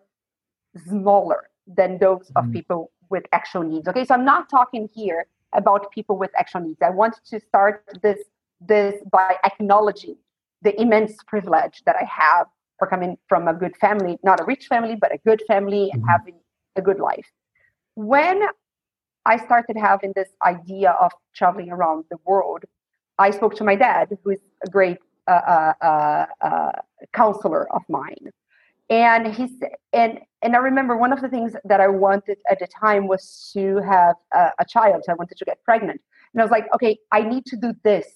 [0.88, 2.47] smaller than those mm-hmm.
[2.47, 3.88] of people with actual needs.
[3.88, 6.82] Okay, so I'm not talking here about people with actual needs.
[6.82, 8.20] I want to start this
[8.60, 10.18] this by acknowledging
[10.64, 12.48] the immense privilege that I have
[12.80, 16.02] for coming from a good family, not a rich family, but a good family and
[16.02, 16.10] mm-hmm.
[16.10, 16.36] having
[16.76, 17.28] a good life.
[17.93, 18.48] When
[19.28, 22.64] I started having this idea of traveling around the world.
[23.20, 26.72] I spoke to my dad, who is a great uh, uh, uh, uh
[27.12, 28.32] counselor of mine,
[28.90, 32.60] and he said, and and I remember one of the things that I wanted at
[32.60, 35.04] the time was to have a, a child.
[35.10, 36.02] I wanted to get pregnant,
[36.34, 38.08] and I was like, okay, I need to do this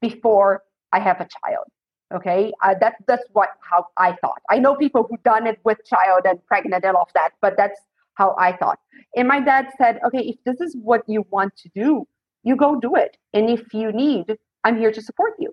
[0.00, 1.66] before I have a child.
[2.14, 4.40] Okay, uh, that that's what how I thought.
[4.48, 7.56] I know people who done it with child and pregnant and all of that, but
[7.56, 7.78] that's
[8.14, 8.78] how I thought.
[9.14, 12.06] And my dad said, okay, if this is what you want to do,
[12.42, 13.16] you go do it.
[13.32, 15.52] And if you need, I'm here to support you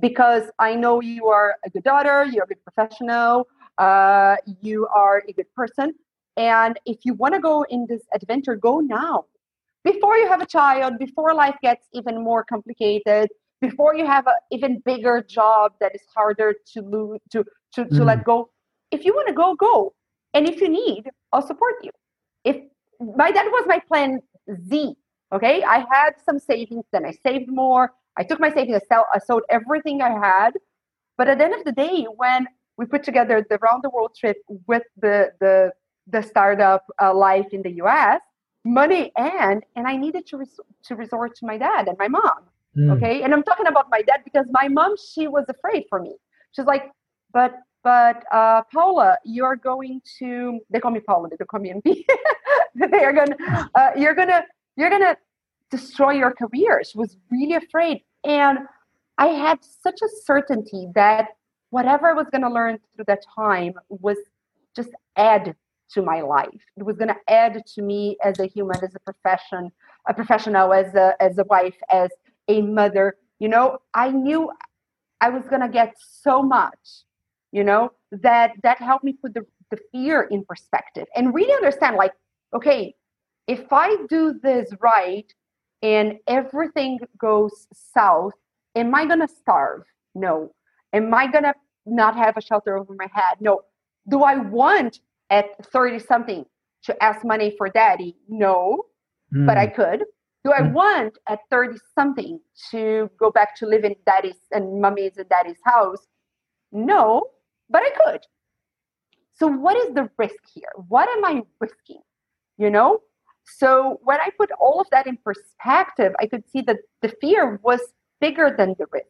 [0.00, 3.46] because I know you are a good daughter, you're a good professional,
[3.80, 5.94] uh, you are a good person.
[6.36, 9.24] And if you want to go in this adventure, go now.
[9.82, 14.34] Before you have a child, before life gets even more complicated, before you have an
[14.50, 18.04] even bigger job that is harder to lose, to to, to mm.
[18.04, 18.50] let go.
[18.90, 19.94] If you want to go, go.
[20.34, 21.90] And if you need, I'll support you.
[22.44, 22.56] If
[23.16, 24.20] my that was my plan
[24.68, 24.94] Z.
[25.32, 27.92] Okay, I had some savings, then I saved more.
[28.18, 30.50] I took my savings, I, sell, I sold everything I had.
[31.16, 32.48] But at the end of the day, when
[32.80, 35.54] we put together the round the world trip with the the
[36.14, 38.22] the startup uh, life in the U.S.,
[38.64, 42.40] money and and I needed to res- to resort to my dad and my mom.
[42.76, 42.96] Mm.
[42.96, 46.14] Okay, and I'm talking about my dad because my mom she was afraid for me.
[46.52, 46.84] She's like,
[47.34, 47.52] but
[47.84, 50.60] but uh, Paula, you're going to.
[50.70, 51.28] They call me Paula.
[51.28, 52.04] They call me MP.
[52.74, 53.36] they are gonna.
[53.74, 54.42] Uh, you're gonna.
[54.78, 55.16] You're gonna
[55.70, 56.82] destroy your career.
[56.88, 58.60] She was really afraid, and
[59.18, 61.26] I had such a certainty that
[61.70, 64.18] whatever I was gonna learn through that time was
[64.76, 65.54] just add
[65.92, 66.62] to my life.
[66.76, 69.72] It was gonna add to me as a human, as a profession,
[70.08, 72.10] a professional, as a as a wife, as
[72.48, 73.16] a mother.
[73.38, 74.50] You know, I knew
[75.20, 77.04] I was gonna get so much
[77.52, 81.96] you know that that helped me put the, the fear in perspective and really understand
[81.96, 82.12] like
[82.54, 82.94] okay
[83.46, 85.32] if i do this right
[85.82, 88.32] and everything goes south
[88.74, 89.82] am i going to starve
[90.14, 90.52] no
[90.92, 91.54] am i going to
[91.86, 93.60] not have a shelter over my head no
[94.08, 96.44] do i want at 30 something
[96.82, 98.84] to ask money for daddy no
[99.34, 99.46] mm.
[99.46, 100.04] but i could
[100.44, 100.72] do i mm.
[100.72, 105.60] want at 30 something to go back to live in daddy's and mommy's and daddy's
[105.64, 106.06] house
[106.72, 107.24] no
[107.70, 108.20] but I could.
[109.34, 110.72] So, what is the risk here?
[110.88, 112.02] What am I risking?
[112.58, 112.98] You know?
[113.46, 117.58] So, when I put all of that in perspective, I could see that the fear
[117.62, 117.80] was
[118.20, 119.06] bigger than the risk.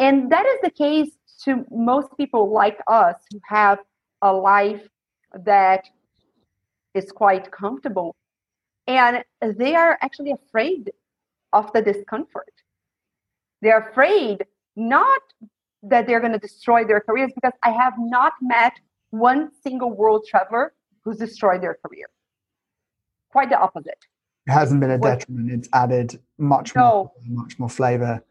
[0.00, 1.10] And that is the case
[1.44, 3.78] to most people like us who have
[4.22, 4.88] a life
[5.44, 5.84] that
[6.94, 8.16] is quite comfortable.
[8.86, 10.90] And they are actually afraid
[11.52, 12.54] of the discomfort.
[13.60, 15.20] They're afraid not
[15.82, 18.72] that they're going to destroy their careers because I have not met
[19.10, 20.72] one single world traveler
[21.04, 22.06] who's destroyed their career.
[23.30, 23.98] Quite the opposite.
[24.46, 25.52] It hasn't been a detriment.
[25.52, 27.12] It's added much no.
[27.28, 28.24] more, much more flavor.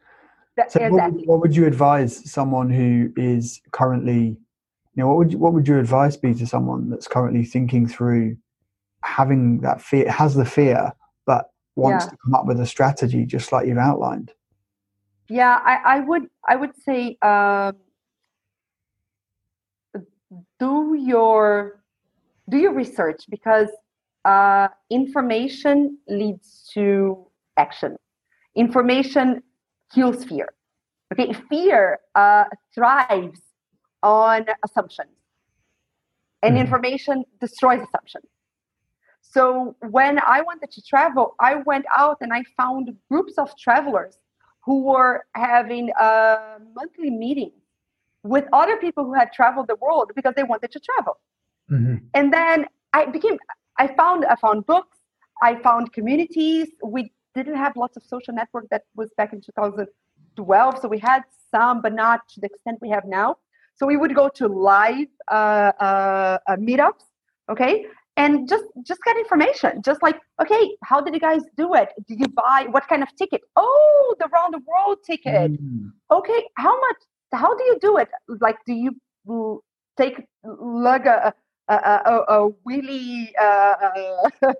[0.60, 4.38] That, So what, would, what would you advise someone who is currently, you
[4.98, 8.36] know, what would you, what would your advice be to someone that's currently thinking through
[9.06, 10.92] having that fear, has the fear,
[11.26, 12.10] but wants Yeah.
[12.12, 14.34] to come up with a strategy just like you've outlined?
[15.30, 17.78] Yeah, I, I would I would say um,
[20.60, 21.82] do your
[22.50, 23.70] do your research because
[24.26, 27.96] uh, information leads to action.
[28.56, 29.42] Information
[29.94, 30.50] kills fear.
[31.12, 33.42] Okay, fear uh, thrives
[34.04, 35.16] on assumptions,
[36.44, 36.60] and Mhm.
[36.62, 38.26] information destroys assumptions.
[39.22, 44.18] So when I wanted to travel, I went out and I found groups of travelers
[44.66, 47.52] who were having a monthly meeting
[48.24, 51.18] with other people who had traveled the world because they wanted to travel.
[52.14, 53.38] And then I became
[53.78, 54.98] I found I found books,
[55.42, 56.68] I found communities.
[56.84, 61.24] We didn't have lots of social network that was back in 2012, so we had
[61.52, 63.38] some, but not to the extent we have now.
[63.76, 67.06] So we would go to live uh, uh, uh, meetups,
[67.50, 67.86] okay,
[68.18, 69.82] and just just get information.
[69.84, 71.90] Just like, okay, how did you guys do it?
[72.08, 73.42] Did you buy what kind of ticket?
[73.56, 75.54] Oh, the round the world ticket.
[75.54, 75.92] Mm.
[76.12, 76.98] Okay, how much?
[77.32, 78.10] How do you do it?
[78.28, 79.62] Like, do you
[79.98, 81.34] take lug a
[81.70, 83.74] a, a, a, a wheelie uh,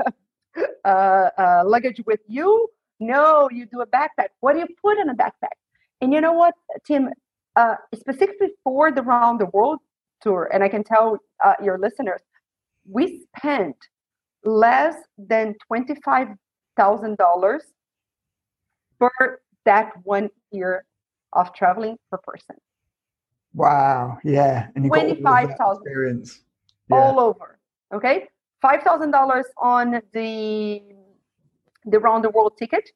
[0.86, 2.68] uh, uh, luggage with you?
[3.00, 4.30] No, you do a backpack.
[4.42, 5.58] What do you put in a backpack?
[6.02, 6.54] And you know what,
[6.86, 7.10] Tim?
[7.56, 9.80] Uh, specifically for the round the world
[10.22, 12.22] tour, and I can tell uh, your listeners,
[12.88, 13.76] we spent
[14.46, 16.30] less than twenty five
[16.78, 17.64] thousand dollars
[18.98, 20.86] for that one year
[21.34, 22.56] of traveling per person,
[23.54, 24.18] Wow.
[24.24, 24.68] Yeah.
[24.76, 25.82] And you got all 25,000.
[25.82, 26.42] experience.
[26.90, 26.98] Yeah.
[26.98, 27.60] all over.
[27.94, 28.28] Okay,
[28.62, 30.82] five thousand dollars on the
[31.86, 32.90] the round the world ticket,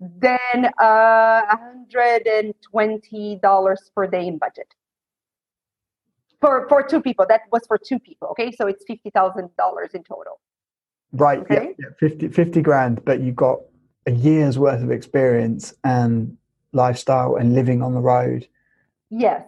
[0.00, 4.68] then uh, hundred and twenty dollars per day in budget
[6.40, 7.24] for for two people.
[7.28, 8.28] That was for two people.
[8.28, 10.40] Okay, so it's fifty thousand dollars in total.
[11.12, 11.42] Right.
[11.48, 11.74] Yeah, Okay.
[11.78, 11.86] yeah.
[12.00, 13.60] 50, 50 grand, but you got
[14.06, 16.36] a year's worth of experience and
[16.72, 18.46] lifestyle and living on the road.
[19.08, 19.42] Yes.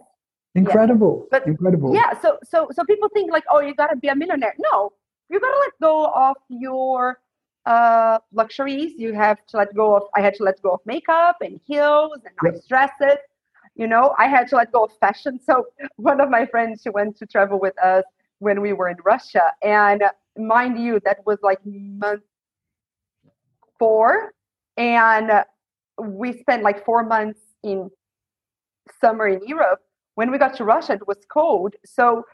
[0.55, 1.27] Incredible.
[1.29, 1.93] But- Incredible.
[1.93, 2.19] Yeah.
[2.21, 4.55] So so so people think like, oh, you gotta be a millionaire.
[4.57, 4.93] No,
[5.29, 7.19] you gotta let go of your
[7.65, 8.93] uh luxuries.
[8.97, 10.03] You have to let go of.
[10.15, 13.17] I had to let go of makeup and heels and nice dresses.
[13.75, 15.39] You know, I had to let go of fashion.
[15.39, 18.03] So one of my friends, she went to travel with us
[18.39, 20.03] when we were in Russia, and
[20.37, 22.23] mind you, that was like month
[23.77, 24.33] four,
[24.77, 25.43] and
[26.01, 27.89] we spent like four months in
[29.01, 29.81] summer in Europe
[30.19, 31.75] when we got to Russia, it was cold.
[31.85, 32.25] So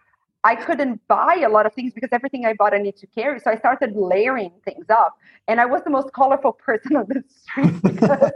[0.46, 3.40] I couldn't buy a lot of things because everything I bought I need to carry.
[3.40, 5.18] So I started layering things up.
[5.48, 8.32] And I was the most colorful person on the street because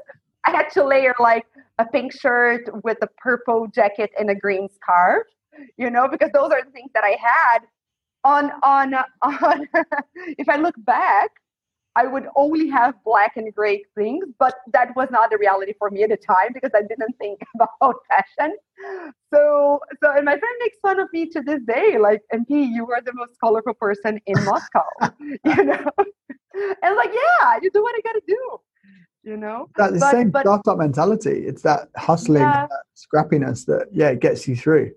[0.46, 1.46] I had to layer like
[1.78, 5.28] a pink shirt with a purple jacket and a green scarf,
[5.78, 7.60] you know, because those are the things that I had
[8.24, 9.68] on on on
[10.42, 11.30] if I look back,
[11.96, 15.90] I would only have black and gray things, but that was not the reality for
[15.90, 18.56] me at the time because I didn't think about fashion.
[19.34, 22.90] So, so, and my friend makes fun of me to this day, like, MP, you
[22.92, 24.86] are the most colorful person in Moscow,
[25.22, 25.86] you know?
[26.84, 28.58] and like, yeah, you do what I gotta do,
[29.24, 29.70] you know?
[29.78, 31.46] That the same but- startup mentality.
[31.48, 32.68] It's that hustling, Yeah.
[32.68, 34.92] that scrappiness that yeah gets you through.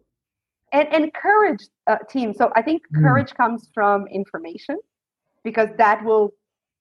[0.73, 3.03] and and courage uh, Tim so i think Mm.
[3.07, 4.77] courage comes from information
[5.45, 6.27] because that will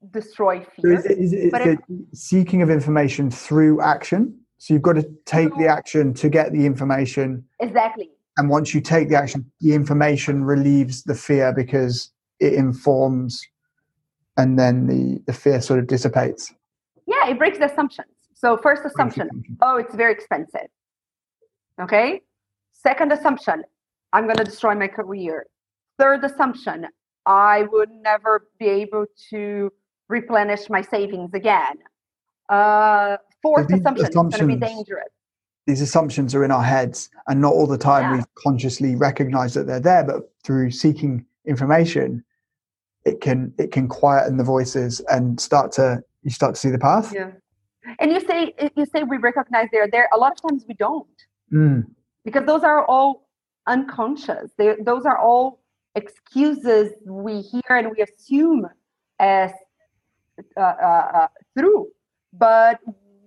[0.09, 1.79] destroy So fear is it, is it, But is it
[2.13, 4.37] seeking of information through action?
[4.57, 8.11] So you've got to take the action to get the information, exactly.
[8.37, 13.41] And once you take the action, the information relieves the fear because it informs,
[14.37, 16.53] and then the the fear sort of dissipates.
[17.07, 18.07] yeah it breaks the assumptions.
[18.33, 19.29] So first assumption
[19.61, 20.69] oh it's very expensive.
[21.79, 22.21] Okay?
[22.73, 23.63] Second assumption
[24.13, 25.45] i'm going to destroy my career.
[25.97, 26.87] Third assumption
[27.25, 29.71] i would never be able to
[30.17, 31.75] replenish my savings again
[32.49, 35.11] uh, fourth these assumption it's going to be dangerous
[35.67, 36.97] These assumptions are in our heads,
[37.27, 38.17] and not all the time Yeah.
[38.17, 40.03] we consciously recognize that they're there.
[40.11, 41.13] But through seeking
[41.53, 42.07] information,
[43.09, 45.85] it can it can quieten the voices and start to
[46.23, 47.07] you start to see the path.
[47.19, 47.31] Yeah.
[47.99, 48.39] And you say
[48.79, 50.07] you say we recognize they're there.
[50.17, 51.17] A lot of times we don't
[51.53, 51.79] Mm.
[52.25, 53.11] because those are all
[53.75, 54.47] unconscious.
[54.57, 55.45] They, those are all
[56.01, 56.85] excuses
[57.25, 58.61] we hear and we assume
[59.19, 59.51] as
[60.57, 61.27] uh, uh, uh,
[61.57, 61.87] true,
[62.33, 62.79] but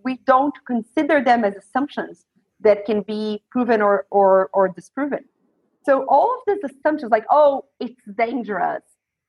[0.04, 2.26] we don't consider them as assumptions
[2.60, 5.24] that can be proven or or, or disproven.
[5.84, 8.82] So all of these assumptions, like oh, it's dangerous,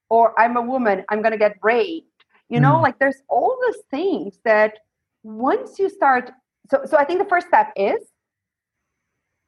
[0.09, 2.07] or I'm a woman, I'm gonna get raped.
[2.49, 2.81] You know, Mm.
[2.83, 4.73] like there's all these things that
[5.23, 6.31] once you start
[6.69, 7.99] so so I think the first step is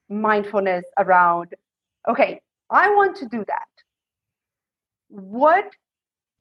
[0.09, 1.53] mindfulness around
[2.09, 3.67] okay, I want to do that.
[5.09, 5.69] What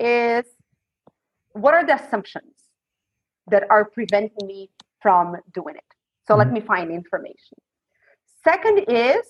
[0.01, 0.45] is
[1.57, 2.55] what are the assumptions
[3.51, 5.85] that are preventing me from doing it?
[6.27, 6.39] So mm-hmm.
[6.39, 7.59] let me find information.
[8.45, 9.25] Second is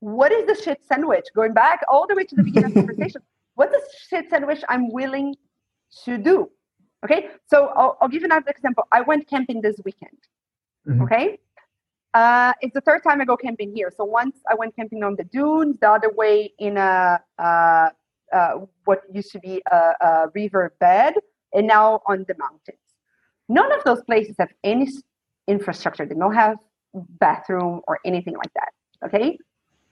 [0.00, 1.26] what is the shit sandwich?
[1.34, 3.22] Going back all the way to the beginning of the conversation,
[3.54, 5.36] what's the shit sandwich I'm willing
[6.04, 6.50] to do?
[7.04, 8.84] Okay, so I'll, I'll give you another example.
[8.92, 10.18] I went camping this weekend.
[10.88, 11.02] Mm-hmm.
[11.02, 11.38] Okay,
[12.14, 13.92] uh, it's the third time I go camping here.
[13.96, 17.88] So once I went camping on the dunes, the other way in a uh,
[18.32, 18.52] uh,
[18.84, 21.14] what used to be a, a, river bed,
[21.54, 22.78] and now on the mountains.
[23.48, 24.88] None of those places have any
[25.48, 26.06] infrastructure.
[26.06, 26.56] They don't have
[26.94, 28.72] bathroom or anything like that.
[29.06, 29.38] Okay,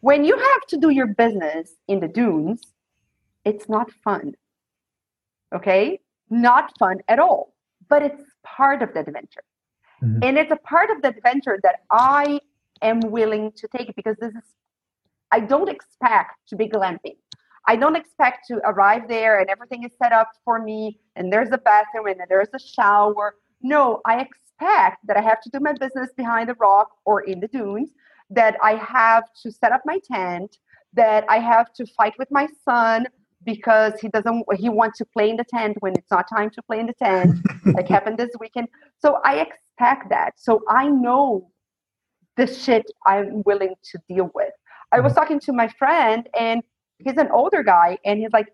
[0.01, 2.63] when you have to do your business in the dunes,
[3.45, 4.35] it's not fun.
[5.55, 6.01] Okay,
[6.31, 7.55] not fun at all.
[7.89, 9.43] But it's part of the adventure.
[10.03, 10.23] Mm-hmm.
[10.23, 12.41] And it's a part of the adventure that I
[12.83, 14.43] am willing to take because this is,
[15.33, 17.17] I don't expect to be glamping.
[17.69, 21.51] I don't expect to arrive there and everything is set up for me and there's
[21.53, 23.35] a bathroom and there's a shower.
[23.61, 27.41] No, I expect that I have to do my business behind the rock or in
[27.41, 27.91] the dunes,
[28.31, 30.57] that I have to set up my tent,
[30.95, 33.07] that I have to fight with my son
[33.45, 36.63] because he doesn't he wants to play in the tent when it's not time to
[36.63, 38.67] play in the tent like happened this weekend
[38.99, 41.49] so i expect that so i know
[42.37, 44.51] the shit i'm willing to deal with
[44.91, 45.21] i was mm-hmm.
[45.21, 46.63] talking to my friend and
[46.99, 48.49] he's an older guy and he's like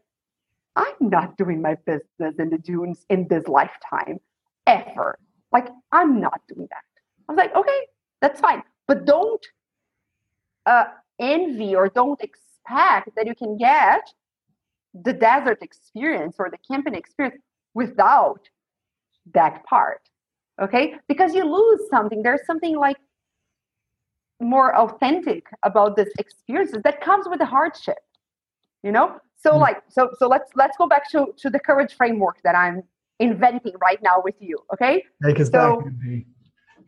[0.76, 4.18] i'm not doing my business in the dunes in this lifetime
[4.66, 5.18] ever.
[5.52, 6.84] Like i'm not doing that.
[7.28, 7.80] I was like okay
[8.20, 8.62] that's fine.
[8.86, 9.44] But don't
[10.66, 10.84] uh,
[11.18, 14.02] envy or don't expect that you can get
[14.94, 17.42] the desert experience or the camping experience
[17.74, 18.40] without
[19.34, 20.00] that part
[20.60, 20.94] okay?
[21.08, 22.22] Because you lose something.
[22.22, 22.96] There's something like
[24.40, 27.98] more authentic about this experience that comes with the hardship
[28.84, 29.06] you know
[29.36, 32.54] so mm like so so let's let's go back to to the courage framework that
[32.54, 32.82] i'm
[33.26, 36.22] inventing right now with you okay Take us so, back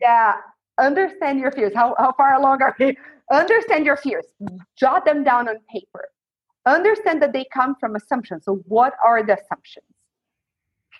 [0.01, 0.35] yeah
[0.77, 2.97] understand your fears how, how far along are we
[3.31, 4.25] understand your fears
[4.75, 6.09] jot them down on paper
[6.67, 8.45] understand that they come from assumptions.
[8.45, 9.85] So, what are the assumptions?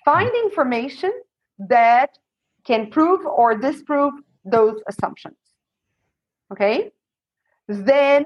[0.06, 1.12] Find information
[1.60, 2.18] that
[2.66, 4.14] can prove or disprove
[4.46, 5.38] those assumptions.
[6.52, 6.92] Okay?
[7.68, 8.24] Then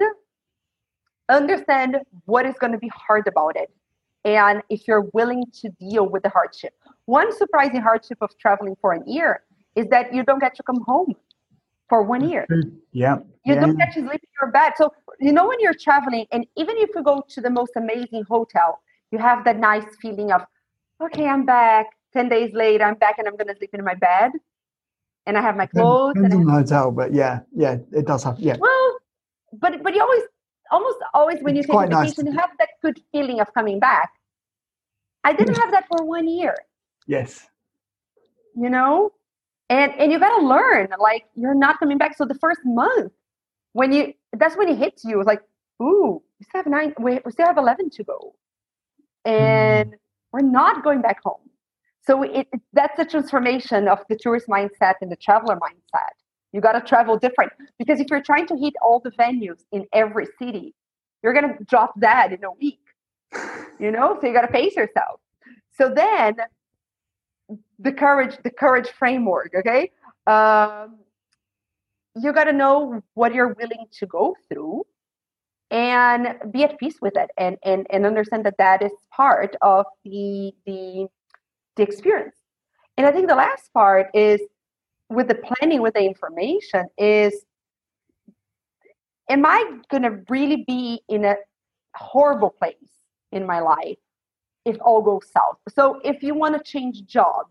[1.31, 3.71] understand what is going to be hard about it
[4.25, 6.73] and if you're willing to deal with the hardship.
[7.05, 9.43] One surprising hardship of traveling for an year
[9.75, 11.15] is that you don't get to come home
[11.89, 12.45] for one year.
[12.51, 12.69] Mm-hmm.
[12.91, 13.17] Yeah.
[13.45, 13.61] You yeah.
[13.61, 14.73] don't get to sleep in your bed.
[14.77, 18.23] So, you know, when you're traveling, and even if you go to the most amazing
[18.29, 18.79] hotel,
[19.11, 20.41] you have that nice feeling of,
[21.03, 21.87] okay, I'm back.
[22.13, 24.31] 10 days later, I'm back and I'm going to sleep in my bed.
[25.25, 26.15] And I have my clothes.
[26.15, 28.57] Depends on the hotel, but yeah, yeah, it does have, yeah.
[28.59, 28.97] Well,
[29.53, 30.23] but but you always,
[30.71, 33.53] almost always when it's you take a vacation, nice you have that good feeling of
[33.53, 34.11] coming back.
[35.23, 36.55] I didn't have that for one year.
[37.05, 37.47] Yes.
[38.55, 39.11] You know,
[39.71, 43.11] and and you gotta learn like you're not coming back so the first month
[43.73, 45.41] when you that's when it hits you It's like
[45.81, 48.35] ooh we still have nine we, we still have 11 to go
[49.25, 49.97] and mm.
[50.33, 51.49] we're not going back home
[52.05, 56.15] so it, it, that's the transformation of the tourist mindset and the traveler mindset
[56.53, 57.51] you got to travel different.
[57.79, 60.75] Because if you're trying to hit all the venues in every city
[61.23, 62.79] you're going to drop that in a week
[63.79, 64.17] you know?
[64.19, 65.19] So you got to pace yourself.
[65.73, 66.35] So then
[67.79, 69.91] the courage the courage framework okay?
[70.27, 70.99] Um,
[72.15, 74.83] you got to know what you're willing to go through
[75.71, 79.85] and be at peace with it and and, and understand that that is part of
[80.05, 81.07] the the
[81.75, 82.35] the experience.
[82.97, 84.41] And i think the last part is
[85.11, 87.45] with the planning with the information is
[89.29, 91.35] am i going to really be in a
[91.95, 92.75] horrible place
[93.31, 93.97] in my life
[94.63, 95.57] if all goes south?
[95.69, 97.47] So if you want to change job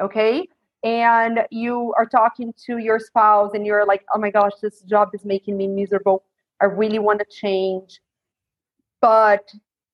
[0.00, 0.46] okay
[0.84, 5.10] and you are talking to your spouse and you're like oh my gosh this job
[5.12, 6.24] is making me miserable.
[6.62, 8.00] I really want to change.
[9.00, 9.50] But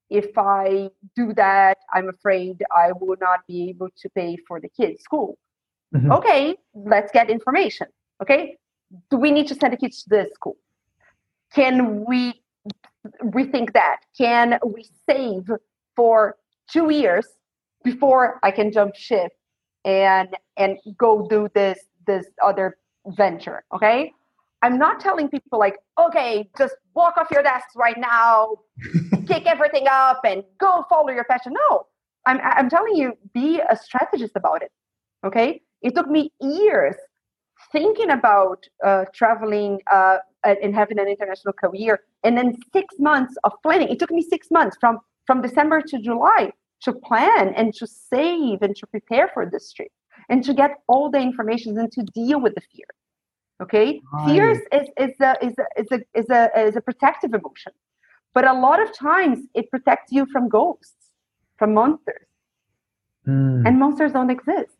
[0.08, 4.68] if i do that i'm afraid i will not be able to pay for the
[4.68, 5.36] kids school
[5.96, 6.12] mm-hmm.
[6.12, 7.86] okay let's get information
[8.22, 8.56] okay?
[9.10, 10.56] Do we need to send the kids to this school?
[11.54, 12.42] Can we
[13.22, 13.98] rethink that?
[14.16, 15.50] Can we save
[15.94, 16.36] for
[16.70, 17.26] two years
[17.84, 19.30] before i can jump ship
[19.84, 22.76] and and go do this this other
[23.06, 24.12] venture okay?
[24.62, 28.56] I'm not telling people like okay just walk off your desks right now
[29.28, 31.52] kick everything up and go follow your passion.
[31.52, 31.86] No
[32.26, 34.70] i'm i'm telling you be a strategist about it
[35.24, 36.96] okay it took me years
[37.72, 43.52] thinking about uh, traveling uh, and having an international career, and then six months of
[43.62, 43.88] planning.
[43.88, 46.52] It took me six months from from December to July
[46.82, 49.90] to plan and to save and to prepare for this trip
[50.28, 52.86] and to get all the information and to deal with the fear.
[53.62, 54.26] Okay, right.
[54.26, 57.72] fear is, is, a, is, a, is, a, is, a, is a protective emotion,
[58.34, 61.10] but a lot of times it protects you from ghosts,
[61.56, 62.26] from monsters,
[63.26, 63.66] mm.
[63.66, 64.75] and monsters don't exist.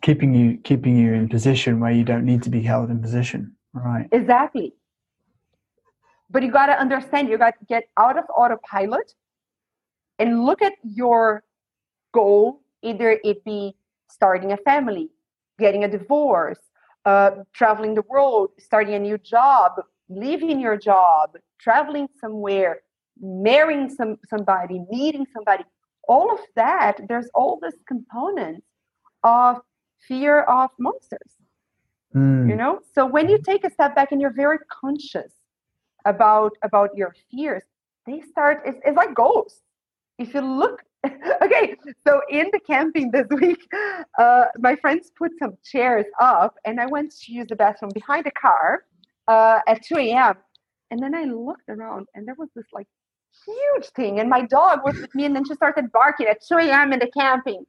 [0.00, 3.56] Keeping you keeping you in position where you don't need to be held in position,
[3.72, 4.08] right?
[4.12, 4.74] Exactly.
[6.30, 9.12] But you got to understand, you got to get out of autopilot
[10.18, 11.42] and look at your
[12.12, 12.62] goal.
[12.82, 13.74] Either it be
[14.08, 15.10] starting a family,
[15.58, 16.58] getting a divorce,
[17.04, 19.72] uh, traveling the world, starting a new job,
[20.08, 22.82] leaving your job, traveling somewhere,
[23.20, 25.64] marrying some somebody, meeting somebody.
[26.08, 28.66] All of that, there's all this components
[29.22, 29.60] of
[30.06, 31.36] fear of monsters.
[32.14, 32.48] Mm.
[32.48, 35.32] You know, so when you take a step back and you're very conscious
[36.04, 37.62] about about your fears,
[38.06, 38.62] they start.
[38.66, 39.62] It's, it's like ghosts.
[40.18, 40.82] If you look
[41.42, 41.74] okay,
[42.06, 43.66] so in the camping this week,
[44.18, 48.24] uh, my friends put some chairs up, and I went to use the bathroom behind
[48.24, 48.84] the car
[49.26, 50.34] uh, at 2 a.m.
[50.90, 52.86] And then I looked around, and there was this like
[53.46, 56.58] huge thing, and my dog was with me, and then she started barking at 2
[56.58, 56.92] a.m.
[56.92, 57.64] in the camping,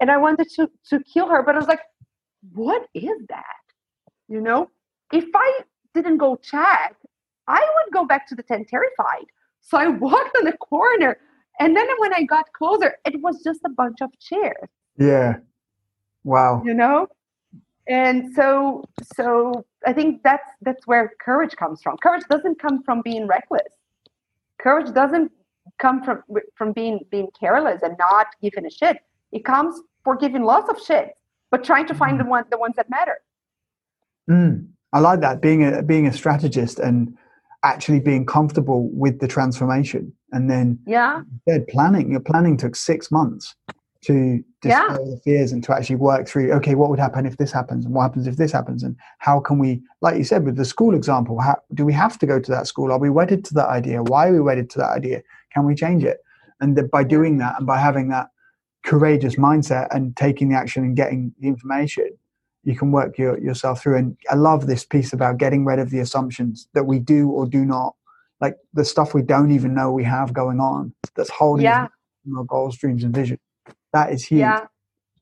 [0.00, 1.80] and I wanted to to kill her, but I was like,
[2.52, 3.64] "What is that?"
[4.28, 4.70] You know,
[5.12, 5.60] if I
[5.94, 6.96] didn't go check,
[7.46, 9.26] I would go back to the tent terrified.
[9.60, 11.18] So I walked on the corner
[11.60, 14.68] and then when I got closer, it was just a bunch of chairs.
[14.98, 15.36] Yeah.
[16.24, 16.62] Wow.
[16.64, 17.08] You know?
[17.86, 18.84] And so
[19.14, 21.96] so I think that's that's where courage comes from.
[21.98, 23.68] Courage doesn't come from being reckless.
[24.58, 25.30] Courage doesn't
[25.78, 26.22] come from
[26.56, 28.98] from being being careless and not giving a shit.
[29.34, 31.16] It comes for giving lots of shit,
[31.50, 32.22] but trying to find mm.
[32.22, 33.18] the one the ones that matter.
[34.30, 34.68] Mm.
[34.92, 37.18] I like that being a being a strategist and
[37.64, 43.10] actually being comfortable with the transformation and then yeah dead planning your planning took six
[43.10, 43.54] months
[44.02, 45.10] to dispel yeah.
[45.14, 47.94] the fears and to actually work through okay what would happen if this happens and
[47.94, 50.94] what happens if this happens and how can we like you said with the school
[50.94, 53.68] example how, do we have to go to that school are we wedded to that
[53.68, 55.22] idea why are we wedded to that idea
[55.54, 56.18] can we change it
[56.60, 58.28] and that by doing that and by having that
[58.84, 62.10] courageous mindset and taking the action and getting the information
[62.64, 63.96] you can work your, yourself through.
[63.96, 67.46] And I love this piece about getting rid of the assumptions that we do or
[67.46, 67.94] do not,
[68.40, 71.88] like the stuff we don't even know we have going on that's holding yeah.
[72.36, 73.38] our goals, dreams, and vision.
[73.92, 74.40] That is huge.
[74.40, 74.66] Yeah.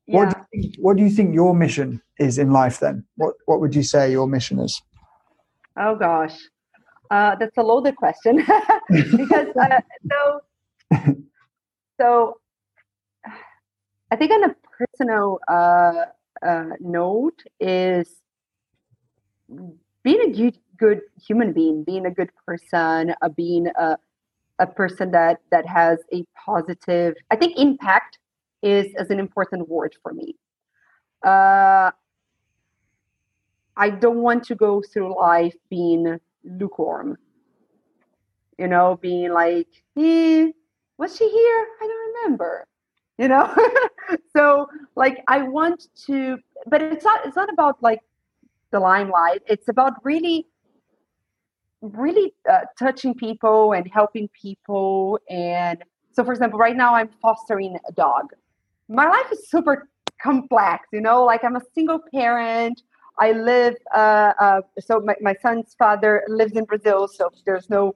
[0.05, 0.33] What, yeah.
[0.33, 3.05] do think, what do you think your mission is in life then?
[3.15, 4.81] What, what would you say your mission is?
[5.77, 6.37] Oh, gosh.
[7.11, 8.37] Uh, that's a loaded question
[8.89, 10.39] because uh, so
[12.01, 12.37] so
[14.13, 16.05] I think on a personal uh,
[16.45, 18.21] uh, note is
[20.03, 23.97] being a good, good human being, being a good person, uh, being a,
[24.59, 27.15] a person that that has a positive.
[27.31, 28.19] I think impact
[28.61, 30.35] is is an important word for me.
[31.25, 31.89] Uh,
[33.75, 37.17] I don't want to go through life being lukewarm.
[38.59, 40.51] You know, being like, eh,
[40.99, 41.67] was she here?
[41.81, 42.67] I don't remember
[43.17, 43.53] you know?
[44.35, 46.37] So like i want to
[46.67, 48.01] but it's not it's not about like
[48.71, 49.41] the limelight.
[49.47, 50.47] It's about really
[51.81, 55.19] really uh, touching people and helping people.
[55.29, 58.33] And so for example right now i'm fostering a dog.
[58.89, 59.87] My life is super
[60.21, 61.23] complex you know?
[61.23, 62.81] Like i'm a single parent.
[63.19, 67.95] I live uh, uh, so my, my son's father lives in brazil so there's no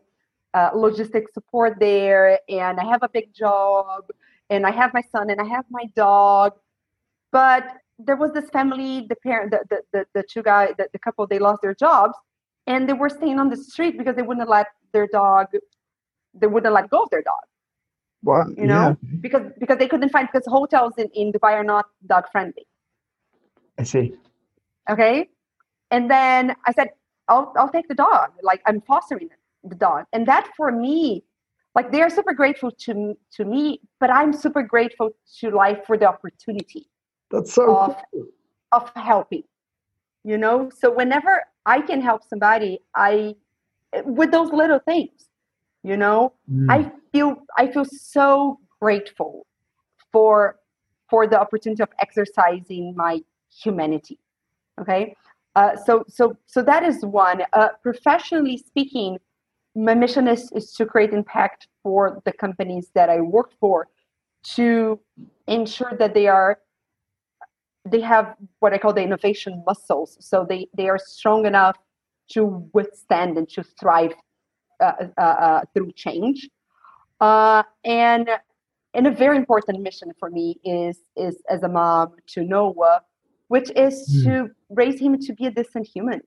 [0.54, 2.40] uh, logistic support there.
[2.48, 4.04] And i have a big job
[4.50, 6.54] and I have my son and I have my dog.
[7.32, 7.64] But
[8.00, 11.28] there was this family, the parent, the, the, the, the two guys, the, the couple,
[11.28, 12.14] they lost their jobs
[12.66, 15.48] and they were staying on the street because they wouldn't let their dog,
[16.34, 17.44] they wouldn't let go of their dog.
[18.22, 18.48] What?
[18.58, 19.18] You know, yeah.
[19.22, 22.66] because because they couldn't find because hotels in, in Dubai are not dog friendly.
[23.78, 24.16] I see.
[24.90, 25.30] Okay.
[25.92, 26.90] And then I said,
[27.28, 28.32] I'll I'll take the dog.
[28.42, 29.30] Like I'm fostering
[29.64, 30.06] the dog.
[30.14, 31.24] And that for me
[31.78, 35.98] like they are super grateful to to me but i'm super grateful to life for
[35.98, 36.90] the opportunity
[37.32, 38.26] that's so of, cool.
[38.72, 39.44] of helping
[40.24, 41.34] you know so whenever
[41.66, 43.36] i can help somebody i
[44.06, 45.30] with those little things
[45.84, 46.66] you know mm.
[46.70, 49.46] i feel i feel so grateful
[50.12, 50.60] for
[51.10, 53.22] for the opportunity of exercising my
[53.64, 54.20] humanity
[54.82, 55.16] okay
[55.56, 59.18] uh, so so so that is one uh, professionally speaking
[59.78, 63.88] my mission is, is to create impact for the companies that I work for
[64.56, 65.00] to
[65.48, 66.60] ensure that they are
[67.86, 70.18] they have what I call the innovation muscles.
[70.20, 71.78] So they, they are strong enough
[72.32, 74.14] to withstand and to thrive
[74.82, 76.50] uh, uh, uh, through change.
[77.22, 78.30] Uh, and
[78.94, 83.02] and a very important mission for me is is as a mom to Noah,
[83.48, 84.24] which is mm.
[84.26, 86.22] to raise him to be a decent human.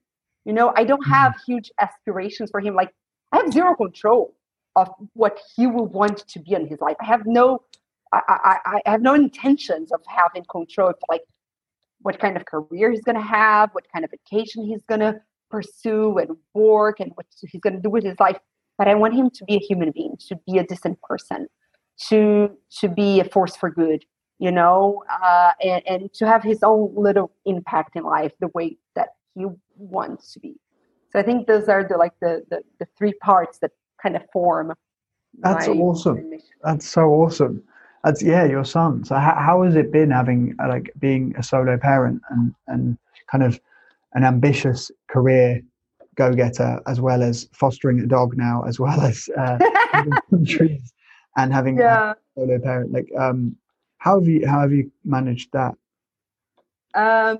[0.44, 1.12] You know, I don't hmm.
[1.12, 2.74] have huge aspirations for him.
[2.74, 2.94] Like
[3.32, 4.34] I have zero control
[4.76, 6.96] of what he will want to be in his life.
[7.00, 7.62] I have no
[8.12, 11.22] I, I, I have no intentions of having control of like
[12.02, 15.20] what kind of career he's going to have, what kind of education he's going to
[15.50, 18.38] pursue and work, and what he's going to do with his life.
[18.78, 21.46] But I want him to be a human being, to be a decent person,
[22.08, 24.04] to to be a force for good,
[24.38, 28.78] you know, uh, and, and to have his own little impact in life the way
[28.96, 29.46] that he
[29.76, 30.56] wants to be.
[31.12, 33.72] So I think those are the like the the, the three parts that
[34.02, 34.72] kind of form.
[35.38, 36.32] That's awesome.
[36.62, 37.62] That's so awesome.
[38.04, 39.04] That's yeah, your son.
[39.04, 42.98] So how, how has it been having uh, like being a solo parent and and
[43.30, 43.60] kind of
[44.14, 45.62] an ambitious career
[46.16, 49.58] go getter as well as fostering a dog now as well as uh,
[50.30, 50.92] countries
[51.36, 52.12] and having yeah.
[52.12, 53.56] a solo parent like um
[53.98, 55.74] how have you how have you managed that
[56.94, 57.38] um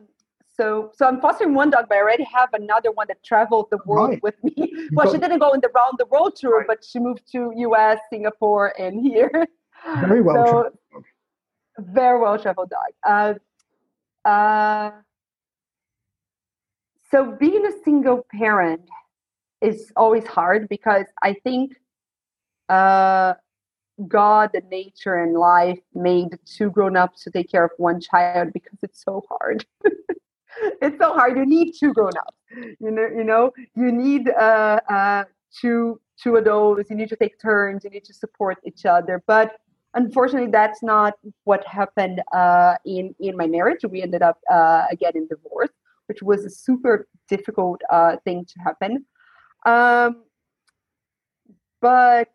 [0.61, 3.79] so so i'm fostering one dog but i already have another one that traveled the
[3.87, 4.23] world right.
[4.23, 6.67] with me well she didn't go in the round the world tour right.
[6.67, 9.47] but she moved to us singapore and here
[10.01, 11.05] very well so, traveled
[11.79, 12.93] very well traveled dog
[14.27, 14.91] uh, uh,
[17.11, 18.89] so being a single parent
[19.61, 21.77] is always hard because I think
[22.69, 23.35] uh,
[24.07, 28.53] God and nature and life made two grown ups to take care of one child
[28.53, 29.67] because it's so hard.
[30.83, 31.37] it's so hard.
[31.37, 32.37] You need two grown ups.
[32.81, 35.25] You know, you know, you need uh, uh,
[35.61, 36.91] two two adults.
[36.91, 37.85] You need to take turns.
[37.85, 39.23] You need to support each other.
[39.27, 39.59] But
[39.95, 41.15] unfortunately, that's not
[41.45, 43.81] what happened uh, in in my marriage.
[43.89, 45.75] We ended up uh, getting divorced
[46.11, 49.07] which was a super difficult uh, thing to happen.
[49.65, 50.25] Um,
[51.81, 52.33] but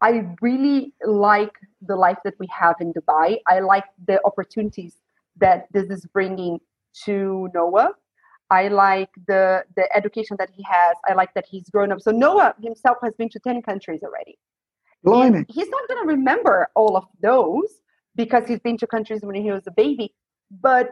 [0.00, 3.40] I really like the life that we have in Dubai.
[3.46, 4.94] I like the opportunities
[5.36, 6.60] that this is bringing
[7.04, 7.90] to Noah.
[8.50, 10.96] I like the the education that he has.
[11.08, 12.00] I like that he's grown up.
[12.00, 14.38] So Noah himself has been to ten countries already.
[15.48, 17.70] He's not going to remember all of those
[18.16, 20.14] because he's been to countries when he was a baby.
[20.50, 20.90] But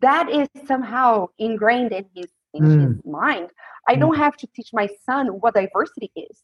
[0.00, 2.88] that is somehow ingrained in his in mm.
[2.88, 3.50] his mind.
[3.88, 6.42] I don't have to teach my son what diversity is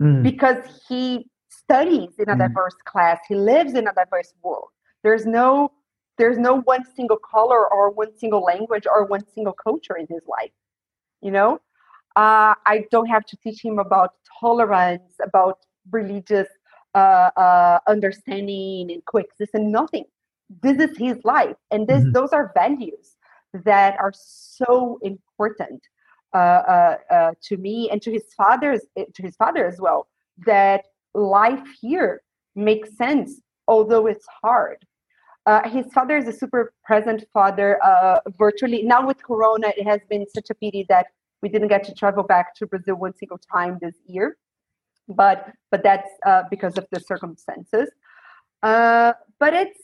[0.00, 0.22] mm.
[0.22, 0.58] because
[0.88, 2.38] he studies in a mm.
[2.38, 3.18] diverse class.
[3.28, 4.68] He lives in a diverse world.
[5.02, 5.72] There's no
[6.20, 10.22] there's no one single color or one single language or one single culture in his
[10.26, 10.52] life.
[11.20, 11.50] You know,
[12.16, 14.10] uh, I don't have to teach him about
[14.40, 15.58] tolerance, about
[15.90, 16.48] religious
[16.94, 19.72] uh, uh, understanding and coexistence.
[19.80, 20.04] Nothing
[20.62, 22.12] this is his life and this mm-hmm.
[22.12, 23.16] those are values
[23.64, 25.80] that are so important
[26.34, 30.08] uh, uh, uh, to me and to his father's eh, to his father as well
[30.46, 30.84] that
[31.14, 32.22] life here
[32.56, 34.78] makes sense although it's hard
[35.46, 40.00] uh, his father is a super present father uh, virtually now with corona it has
[40.08, 41.06] been such a pity that
[41.42, 44.36] we didn't get to travel back to brazil one single time this year
[45.08, 47.88] but but that's uh, because of the circumstances
[48.62, 49.80] but it's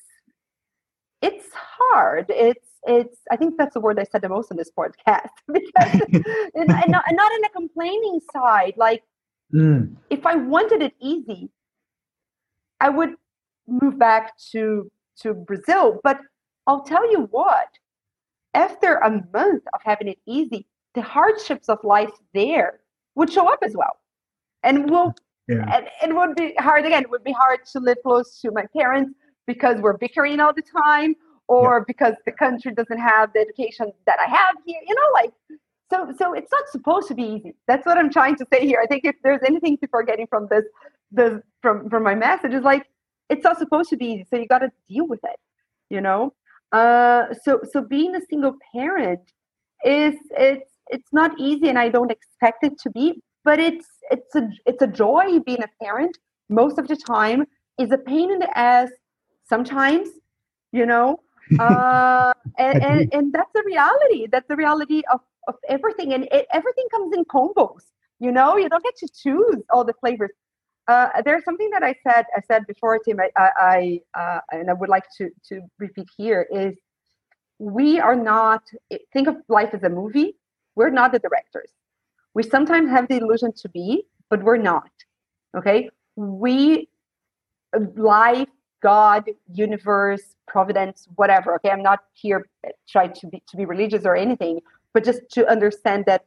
[1.22, 2.26] it's hard.
[2.28, 3.18] It's it's.
[3.30, 6.00] I think that's the word I said the most in this podcast because
[6.54, 8.74] and, and, not, and not in a complaining side.
[8.76, 9.02] Like
[9.52, 9.94] mm.
[10.10, 11.50] if I wanted it easy,
[12.80, 13.14] I would
[13.66, 14.90] move back to
[15.22, 16.00] to Brazil.
[16.02, 16.20] But
[16.66, 17.68] I'll tell you what.
[18.54, 22.80] After a month of having it easy, the hardships of life there
[23.14, 23.98] would show up as well,
[24.62, 25.14] and will
[25.46, 25.76] yeah.
[25.76, 27.02] and it would be hard again.
[27.02, 29.12] It would be hard to live close to my parents
[29.46, 31.14] because we're bickering all the time
[31.48, 31.84] or yeah.
[31.86, 34.80] because the country doesn't have the education that I have here.
[34.86, 35.32] You know, like
[35.90, 37.54] so so it's not supposed to be easy.
[37.68, 38.80] That's what I'm trying to say here.
[38.82, 40.64] I think if there's anything people are getting from this
[41.12, 42.86] this from from my message is like
[43.28, 44.26] it's not supposed to be easy.
[44.30, 45.38] So you gotta deal with it,
[45.90, 46.34] you know?
[46.72, 49.20] Uh so so being a single parent
[49.84, 54.34] is it's it's not easy and I don't expect it to be, but it's it's
[54.34, 56.16] a it's a joy being a parent
[56.48, 57.44] most of the time
[57.78, 58.90] is a pain in the ass
[59.48, 60.08] sometimes,
[60.72, 61.20] you know.
[61.60, 64.26] Uh, and, and, and that's the reality.
[64.32, 66.12] That's the reality of, of everything.
[66.12, 67.82] And it, everything comes in combos,
[68.18, 70.30] you know, you don't get to choose all the flavors.
[70.88, 73.18] Uh, there's something that I said I said before, Tim.
[73.20, 76.74] I, I uh, and I would like to to repeat here is
[77.58, 78.62] we are not
[79.12, 80.36] think of life as a movie.
[80.76, 81.70] We're not the directors.
[82.34, 84.90] We sometimes have the illusion to be, but we're not.
[85.56, 86.88] Okay, we
[87.96, 88.48] life
[88.82, 91.54] God, universe, providence, whatever.
[91.56, 92.46] Okay, I'm not here
[92.88, 94.60] trying to be to be religious or anything,
[94.94, 96.22] but just to understand that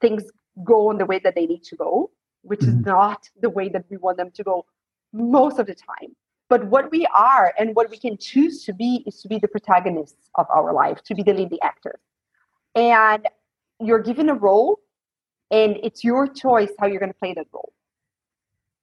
[0.00, 0.24] things
[0.64, 2.10] go in the way that they need to go,
[2.42, 2.80] which mm-hmm.
[2.80, 4.64] is not the way that we want them to go
[5.12, 6.14] most of the time.
[6.48, 9.48] But what we are and what we can choose to be is to be the
[9.48, 12.00] protagonists of our life, to be the leading actor.
[12.74, 13.26] And
[13.80, 14.80] you're given a role,
[15.50, 17.72] and it's your choice how you're going to play that role.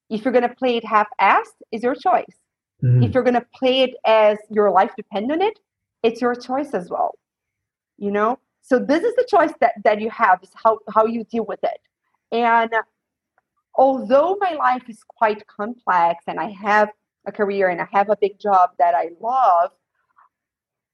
[0.08, 2.36] If you're going to play it half-assed, is your choice.
[2.82, 3.02] Mm-hmm.
[3.02, 5.58] If you're going to play it as your life depends on it,
[6.02, 7.18] it's your choice as well.
[7.98, 11.24] You know, so this is the choice that that you have is how how you
[11.24, 11.80] deal with it.
[12.30, 12.70] And
[13.76, 16.90] although my life is quite complex and I have
[17.26, 19.70] a career and I have a big job that I love,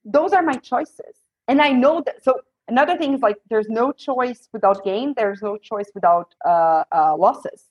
[0.05, 1.15] those are my choices.
[1.47, 2.23] And I know that.
[2.23, 5.13] So another thing is like there's no choice without gain.
[5.15, 7.69] There's no choice without uh, uh, losses.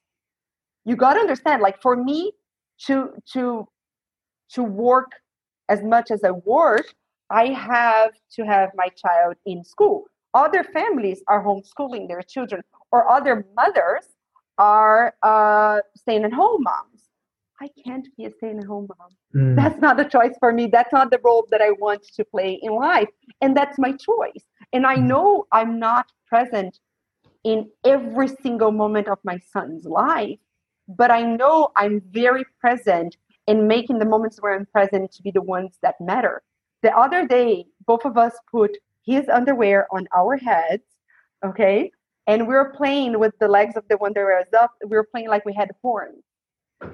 [0.84, 1.62] You got to understand.
[1.62, 2.32] Like for me
[2.86, 3.68] to to
[4.50, 5.12] to work
[5.68, 6.94] as much as I work,
[7.30, 10.04] I have to have my child in school.
[10.34, 14.06] Other families are homeschooling their children, or other mothers
[14.62, 17.00] are uh, staying at home moms.
[17.60, 19.10] I can't be a staying at home mom.
[19.34, 19.56] Mm.
[19.56, 20.68] That's not the choice for me.
[20.76, 23.08] That's not the role that I want to play in life.
[23.40, 24.44] And that's my choice.
[24.72, 25.06] And I mm.
[25.10, 26.78] know I'm not present
[27.42, 30.38] in every single moment of my son's life,
[30.88, 33.16] but I know I'm very present
[33.48, 36.42] in making the moments where I'm present to be the ones that matter.
[36.82, 40.84] The other day, both of us put his underwear on our heads,
[41.44, 41.90] okay?
[42.26, 44.72] And we were playing with the legs of the underwear up.
[44.86, 46.22] We were playing like we had horns.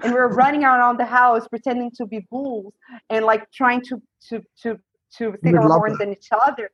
[0.03, 2.75] And we were running around the house pretending to be bulls
[3.11, 4.79] and like trying to to to
[5.17, 6.71] to stick our horns in each other.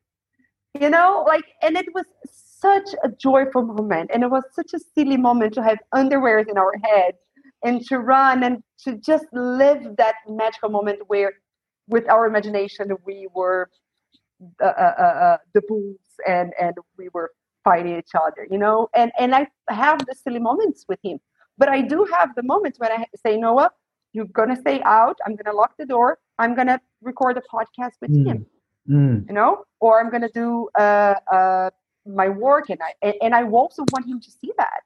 [0.81, 4.79] You know, like and it was such a joyful moment and it was such a
[4.79, 7.19] silly moment to have underwears in our heads
[7.65, 11.33] and to run and to just live that magical moment where
[11.89, 13.69] with our imagination we were
[14.61, 17.31] uh, uh, uh, uh, the bulls and and we were
[17.65, 21.19] fighting each other you know and and i have the silly moments with him
[21.59, 23.71] but i do have the moments when i say noah
[24.13, 28.11] you're gonna stay out i'm gonna lock the door i'm gonna record a podcast with
[28.11, 28.27] mm.
[28.27, 28.47] him
[28.89, 29.27] mm.
[29.29, 31.71] you know or i'm gonna do uh, uh,
[32.07, 34.83] my work and i and i also want him to see that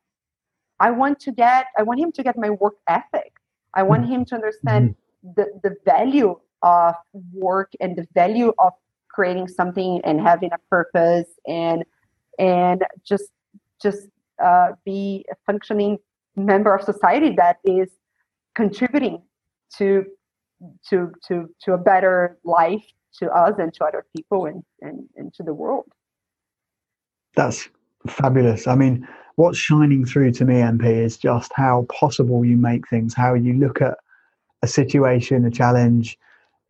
[0.81, 3.33] I want to get, I want him to get my work ethic.
[3.75, 4.95] I want him to understand
[5.25, 5.33] mm-hmm.
[5.37, 6.95] the, the value of
[7.33, 8.73] work and the value of
[9.09, 11.85] creating something and having a purpose and
[12.39, 13.31] and just
[13.83, 14.09] just
[14.43, 15.99] uh, be a functioning
[16.37, 17.89] member of society that is
[18.55, 19.23] contributing
[19.77, 20.05] to
[20.89, 22.85] to to to a better life
[23.19, 25.87] to us and to other people and and, and to the world.
[27.35, 27.69] That's
[28.07, 28.67] fabulous.
[28.67, 29.07] I mean
[29.39, 33.55] what's shining through to me, MP, is just how possible you make things, how you
[33.55, 33.97] look at
[34.63, 36.19] a situation, a challenge,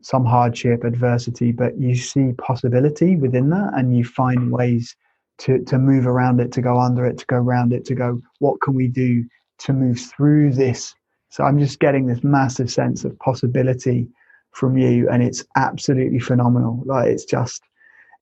[0.03, 4.95] some hardship, adversity, but you see possibility within that and you find ways
[5.39, 8.21] to, to move around it, to go under it, to go around it, to go,
[8.39, 9.25] what can we do
[9.59, 10.95] to move through this?
[11.31, 14.09] So I'm just getting this massive sense of possibility
[14.53, 16.83] from you and it's absolutely phenomenal.
[16.85, 17.63] Like it's just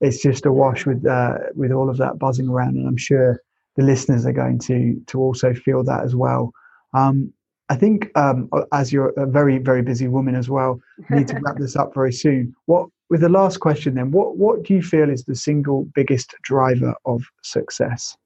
[0.01, 3.41] it's just a wash with uh, with all of that buzzing around and I'm sure
[3.75, 6.51] the listeners are going to to also feel that as well.
[6.93, 7.33] Um,
[7.69, 10.79] I think um, as you're a very very busy woman as well,
[11.09, 12.53] need to wrap this up very soon.
[12.65, 14.11] What with the last question then?
[14.11, 18.17] What what do you feel is the single biggest driver of success?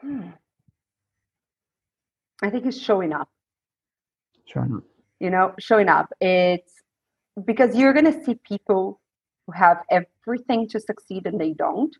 [0.00, 0.28] Hmm.
[2.42, 3.28] I think it's showing up.
[4.46, 4.84] Showing up.
[5.20, 6.12] You know, showing up.
[6.20, 6.72] It's
[7.44, 9.00] because you're going to see people
[9.46, 11.94] who have everything to succeed and they don't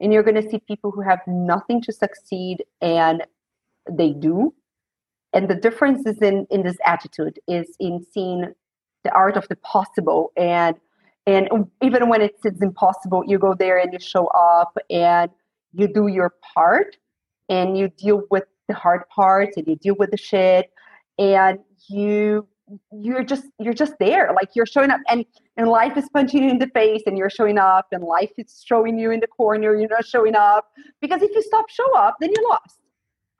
[0.00, 3.24] and you're going to see people who have nothing to succeed and
[3.90, 4.52] they do
[5.32, 8.52] and the difference is in in this attitude is in seeing
[9.04, 10.32] the art of the possible.
[10.36, 10.76] And
[11.26, 11.48] and
[11.82, 15.30] even when it's, it's impossible you go there and you show up and
[15.72, 16.96] you do your part
[17.48, 20.70] and you deal with the hard parts and you deal with the shit.
[21.18, 21.58] And
[21.88, 22.46] you
[22.92, 24.32] you're just you're just there.
[24.34, 25.24] Like you're showing up and
[25.56, 28.62] and life is punching you in the face and you're showing up and life is
[28.66, 30.68] showing you in the corner you're not showing up.
[31.00, 32.80] Because if you stop show up then you're lost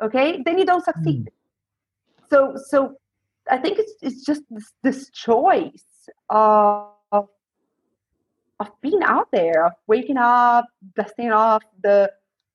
[0.02, 0.42] okay?
[0.44, 1.24] Then you don't succeed.
[1.24, 2.30] Mm.
[2.30, 2.94] so so
[3.50, 5.84] i think it's it's just this, this choice
[6.28, 10.66] of of being out there of waking up
[10.96, 12.10] dusting off the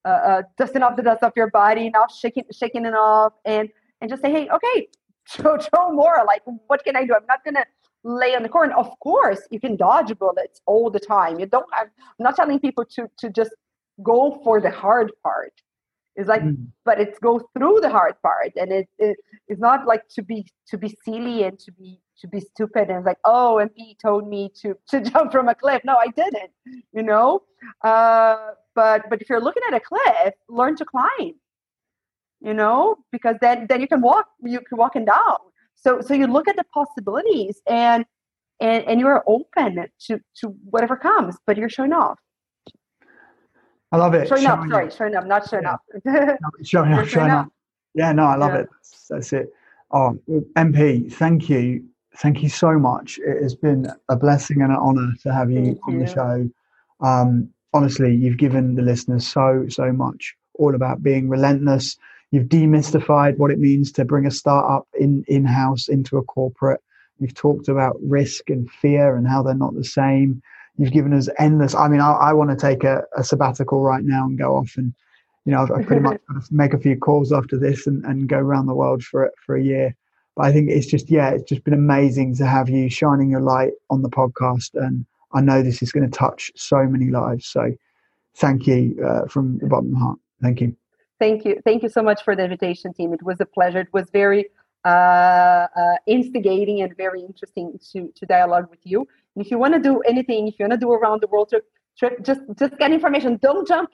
[0.05, 3.69] uh, uh, dusting off the dust off your body now shaking shaking it off and
[4.01, 4.88] and just say hey okay
[5.27, 6.23] show, show more.
[6.26, 7.13] Like, what can I do?
[7.13, 7.65] I'm not to
[8.03, 8.73] lay on the corner.
[8.76, 11.39] Of course, you can dodge bullets all the time.
[11.39, 11.89] You don't I'm
[12.19, 13.51] not telling people to, to just
[14.03, 15.53] go for the hard part.
[16.15, 16.67] It's like, mm.
[16.85, 19.17] but it goes through the hard part, and it, it
[19.47, 23.03] it's not like to be to be silly and to be to be stupid and
[23.03, 25.81] like, oh, MP told me to to jump from a cliff.
[25.83, 26.51] No, I didn't.
[26.93, 27.43] You know,
[27.83, 31.33] uh, but but if you're looking at a cliff, learn to climb.
[32.41, 35.37] You know, because then then you can walk you can walk and down.
[35.75, 38.05] So so you look at the possibilities and
[38.61, 42.19] and and you're open to to whatever comes, but you're showing off.
[43.95, 44.27] I love it.
[44.27, 45.73] Showing, showing up, sorry, showing up, not showing yeah.
[45.73, 46.39] up.
[46.63, 47.47] showing up, showing up.
[47.93, 48.59] Yeah, no, I love yeah.
[48.59, 48.69] it.
[48.69, 49.53] That's, that's, it.
[49.91, 50.19] Oh,
[50.57, 51.85] MP, thank you.
[52.17, 53.19] Thank you so much.
[53.19, 55.99] It has been a blessing and an honor to have you thank on you.
[56.05, 56.49] the show.
[56.99, 61.97] Um, honestly, you've given the listeners so, so much all about being relentless.
[62.31, 66.81] You've demystified what it means to bring a startup in in house into a corporate.
[67.19, 70.41] You've talked about risk and fear and how they're not the same
[70.77, 71.76] you've given us endless.
[71.76, 74.73] I mean, I, I want to take a, a, sabbatical right now and go off
[74.77, 74.93] and,
[75.45, 76.19] you know, I've, I've pretty much
[76.52, 79.64] make a few calls after this and, and go around the world for for a
[79.64, 79.95] year.
[80.35, 83.41] But I think it's just yeah, it's just been amazing to have you shining your
[83.41, 87.47] light on the podcast, and I know this is going to touch so many lives.
[87.47, 87.73] So,
[88.35, 90.19] thank you uh, from the bottom of my heart.
[90.41, 90.76] Thank you.
[91.19, 91.61] Thank you.
[91.64, 93.14] Thank you so much for the invitation, Tim.
[93.14, 93.80] It was a pleasure.
[93.80, 94.47] It was very
[94.85, 98.99] uh, uh, instigating and very interesting to, to dialogue with you.
[99.35, 101.49] And if you want to do anything, if you want to do around the world
[101.49, 101.65] trip,
[101.97, 103.39] trip, just just get information.
[103.41, 103.89] Don't jump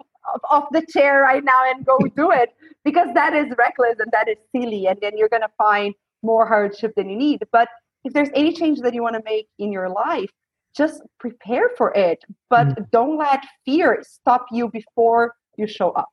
[0.49, 2.49] off, the chair right now and go do it
[2.85, 6.93] because that is reckless and that is silly, and then you're gonna find more hardship
[6.95, 7.41] than you need.
[7.51, 7.69] But
[8.03, 10.29] if there's any change that you want to make in your life,
[10.75, 12.19] just prepare for it.
[12.49, 12.91] But mm.
[12.91, 16.09] don't let fear stop you before you show up.